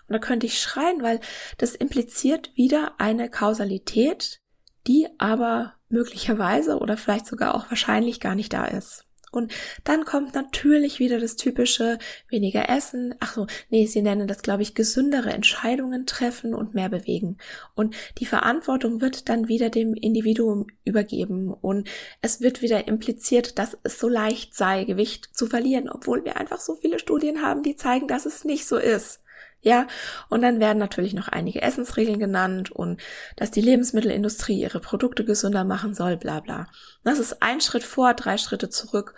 [0.07, 1.19] Und da könnte ich schreien, weil
[1.57, 4.41] das impliziert wieder eine Kausalität,
[4.88, 9.05] die aber möglicherweise oder vielleicht sogar auch wahrscheinlich gar nicht da ist.
[9.36, 9.51] Und
[9.83, 13.15] dann kommt natürlich wieder das typische weniger essen.
[13.19, 17.38] Ach so, nee, sie nennen das, glaube ich, gesündere Entscheidungen treffen und mehr bewegen.
[17.75, 21.51] Und die Verantwortung wird dann wieder dem Individuum übergeben.
[21.53, 21.89] Und
[22.21, 26.61] es wird wieder impliziert, dass es so leicht sei, Gewicht zu verlieren, obwohl wir einfach
[26.61, 29.21] so viele Studien haben, die zeigen, dass es nicht so ist.
[29.66, 29.88] Ja,
[30.30, 33.01] und dann werden natürlich noch einige Essensregeln genannt und
[33.36, 36.68] dass die Lebensmittelindustrie ihre Produkte gesünder machen soll, bla bla.
[37.03, 39.16] Das ist ein Schritt vor, drei Schritte zurück.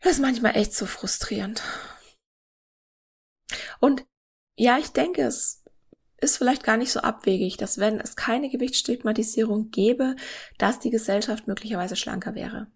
[0.00, 1.62] Das ist manchmal echt so frustrierend.
[3.80, 4.06] Und
[4.56, 5.62] ja, ich denke, es
[6.16, 10.16] ist vielleicht gar nicht so abwegig, dass wenn es keine Gewichtsstigmatisierung gäbe,
[10.56, 12.68] dass die Gesellschaft möglicherweise schlanker wäre.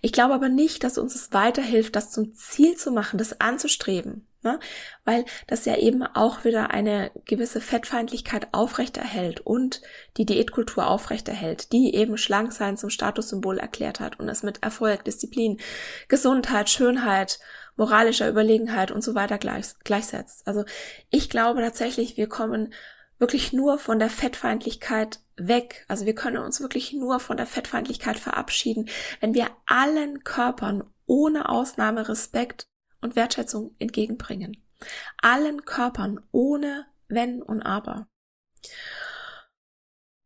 [0.00, 4.26] Ich glaube aber nicht, dass uns es weiterhilft, das zum Ziel zu machen, das anzustreben,
[4.42, 4.58] ne?
[5.04, 9.82] weil das ja eben auch wieder eine gewisse Fettfeindlichkeit aufrechterhält und
[10.16, 15.58] die Diätkultur aufrechterhält, die eben Schlanksein zum Statussymbol erklärt hat und es mit Erfolg, Disziplin,
[16.08, 17.38] Gesundheit, Schönheit,
[17.76, 20.46] moralischer Überlegenheit und so weiter gleich, gleichsetzt.
[20.46, 20.64] Also
[21.10, 22.72] ich glaube tatsächlich, wir kommen
[23.18, 25.84] wirklich nur von der Fettfeindlichkeit weg.
[25.88, 28.88] Also wir können uns wirklich nur von der Fettfeindlichkeit verabschieden,
[29.20, 32.66] wenn wir allen Körpern ohne Ausnahme Respekt
[33.02, 34.56] und Wertschätzung entgegenbringen.
[35.20, 38.08] Allen Körpern ohne Wenn und Aber.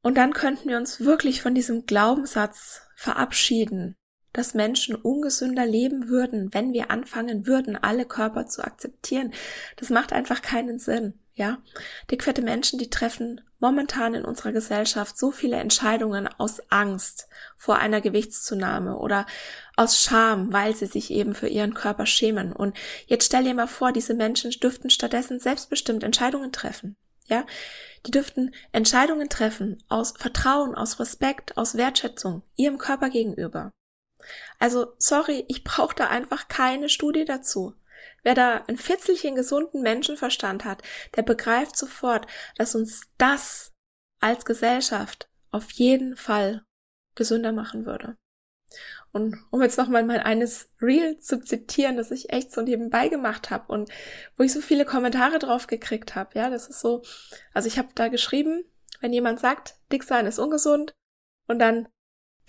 [0.03, 3.97] Und dann könnten wir uns wirklich von diesem Glaubenssatz verabschieden,
[4.33, 9.33] dass Menschen ungesünder leben würden, wenn wir anfangen würden, alle Körper zu akzeptieren.
[9.77, 11.19] Das macht einfach keinen Sinn.
[11.39, 11.59] Ja,
[12.11, 17.29] dickfette Menschen, die treffen momentan in unserer Gesellschaft so viele Entscheidungen aus Angst
[17.59, 19.27] vor einer Gewichtszunahme oder
[19.77, 22.55] aus Scham, weil sie sich eben für ihren Körper schämen.
[22.55, 22.75] Und
[23.07, 26.97] jetzt stell dir mal vor, diese Menschen dürften stattdessen selbstbestimmt Entscheidungen treffen.
[27.27, 27.45] Ja,
[28.07, 33.73] die dürften Entscheidungen treffen aus Vertrauen, aus Respekt, aus Wertschätzung ihrem Körper gegenüber.
[34.59, 37.75] Also, sorry, ich brauche da einfach keine Studie dazu.
[38.27, 40.83] Wer da ein Fitzelchen gesunden Menschenverstand hat,
[41.15, 43.73] der begreift sofort, dass uns das
[44.19, 46.65] als Gesellschaft auf jeden Fall
[47.15, 48.17] gesünder machen würde.
[49.13, 53.51] Und um jetzt nochmal mein eines Reel zu zitieren, das ich echt so nebenbei gemacht
[53.51, 53.93] habe und
[54.37, 57.05] wo ich so viele Kommentare drauf gekriegt habe, ja, das ist so,
[57.55, 58.65] also ich habe da geschrieben,
[58.99, 60.97] wenn jemand sagt, dick sein ist ungesund
[61.47, 61.87] und dann,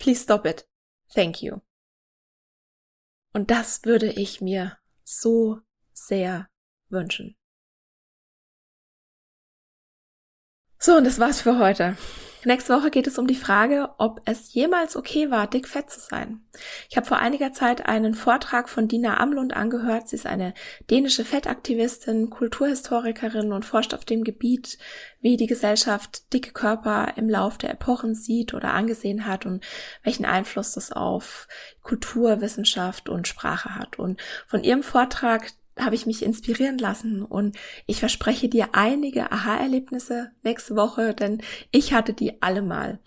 [0.00, 0.66] please stop it,
[1.14, 1.58] thank you.
[3.32, 5.60] Und das würde ich mir so
[6.06, 6.48] sehr
[6.88, 7.36] wünschen.
[10.78, 11.96] So, und das war's für heute.
[12.44, 15.98] Nächste Woche geht es um die Frage, ob es jemals okay war, dick fett zu
[15.98, 16.40] sein.
[16.88, 20.08] Ich habe vor einiger Zeit einen Vortrag von Dina Amlund angehört.
[20.08, 20.54] Sie ist eine
[20.88, 24.78] dänische Fettaktivistin, Kulturhistorikerin und forscht auf dem Gebiet,
[25.20, 29.64] wie die Gesellschaft dicke Körper im Lauf der Epochen sieht oder angesehen hat und
[30.04, 31.48] welchen Einfluss das auf
[31.82, 33.98] Kultur, Wissenschaft und Sprache hat.
[33.98, 35.50] Und von ihrem Vortrag
[35.80, 37.56] habe ich mich inspirieren lassen und
[37.86, 42.98] ich verspreche dir einige Aha-Erlebnisse nächste Woche, denn ich hatte die alle mal.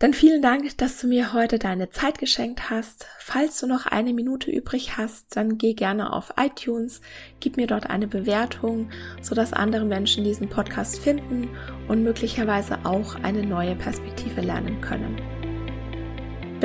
[0.00, 3.06] Dann vielen Dank, dass du mir heute deine Zeit geschenkt hast.
[3.18, 7.00] Falls du noch eine Minute übrig hast, dann geh gerne auf iTunes,
[7.40, 8.90] gib mir dort eine Bewertung,
[9.22, 11.48] sodass andere Menschen diesen Podcast finden
[11.88, 15.16] und möglicherweise auch eine neue Perspektive lernen können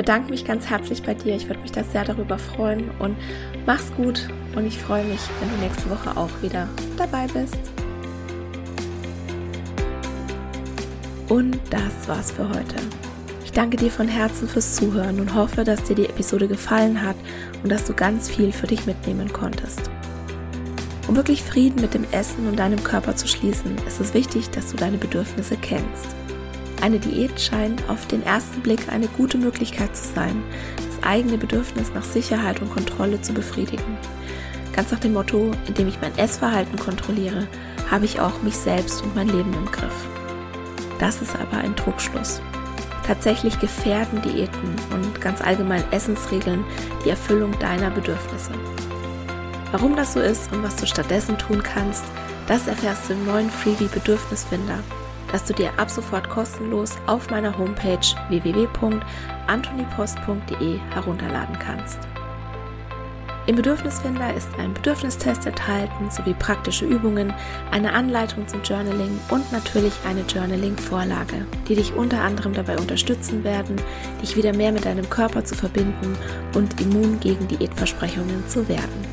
[0.00, 1.36] bedanke mich ganz herzlich bei dir.
[1.36, 3.18] Ich würde mich da sehr darüber freuen und
[3.66, 7.58] mach's gut und ich freue mich, wenn du nächste Woche auch wieder dabei bist.
[11.28, 12.74] Und das war's für heute.
[13.44, 17.16] Ich danke dir von Herzen fürs Zuhören und hoffe, dass dir die Episode gefallen hat
[17.62, 19.90] und dass du ganz viel für dich mitnehmen konntest.
[21.08, 24.70] Um wirklich Frieden mit dem Essen und deinem Körper zu schließen, ist es wichtig, dass
[24.70, 26.14] du deine Bedürfnisse kennst.
[26.82, 30.42] Eine Diät scheint auf den ersten Blick eine gute Möglichkeit zu sein,
[31.02, 33.98] eigene Bedürfnis nach Sicherheit und Kontrolle zu befriedigen.
[34.72, 37.48] Ganz nach dem Motto, indem ich mein Essverhalten kontrolliere,
[37.90, 40.06] habe ich auch mich selbst und mein Leben im Griff.
[40.98, 42.40] Das ist aber ein Trugschluss.
[43.06, 46.64] Tatsächlich gefährden Diäten und ganz allgemein Essensregeln
[47.04, 48.52] die Erfüllung deiner Bedürfnisse.
[49.72, 52.04] Warum das so ist und was du stattdessen tun kannst,
[52.46, 54.78] das erfährst du im neuen Freebie Bedürfnisfinder
[55.32, 62.00] das du dir ab sofort kostenlos auf meiner Homepage www.antonipost.de herunterladen kannst.
[63.46, 67.32] Im Bedürfnisfinder ist ein Bedürfnistest enthalten sowie praktische Übungen,
[67.70, 73.80] eine Anleitung zum Journaling und natürlich eine Journaling-Vorlage, die dich unter anderem dabei unterstützen werden,
[74.22, 76.16] dich wieder mehr mit deinem Körper zu verbinden
[76.54, 79.04] und immun gegen Diätversprechungen zu werden.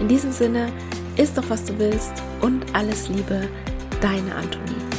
[0.00, 0.70] In diesem Sinne,
[1.16, 3.48] isst doch was du willst und alles Liebe,
[4.00, 4.93] deine Antonie.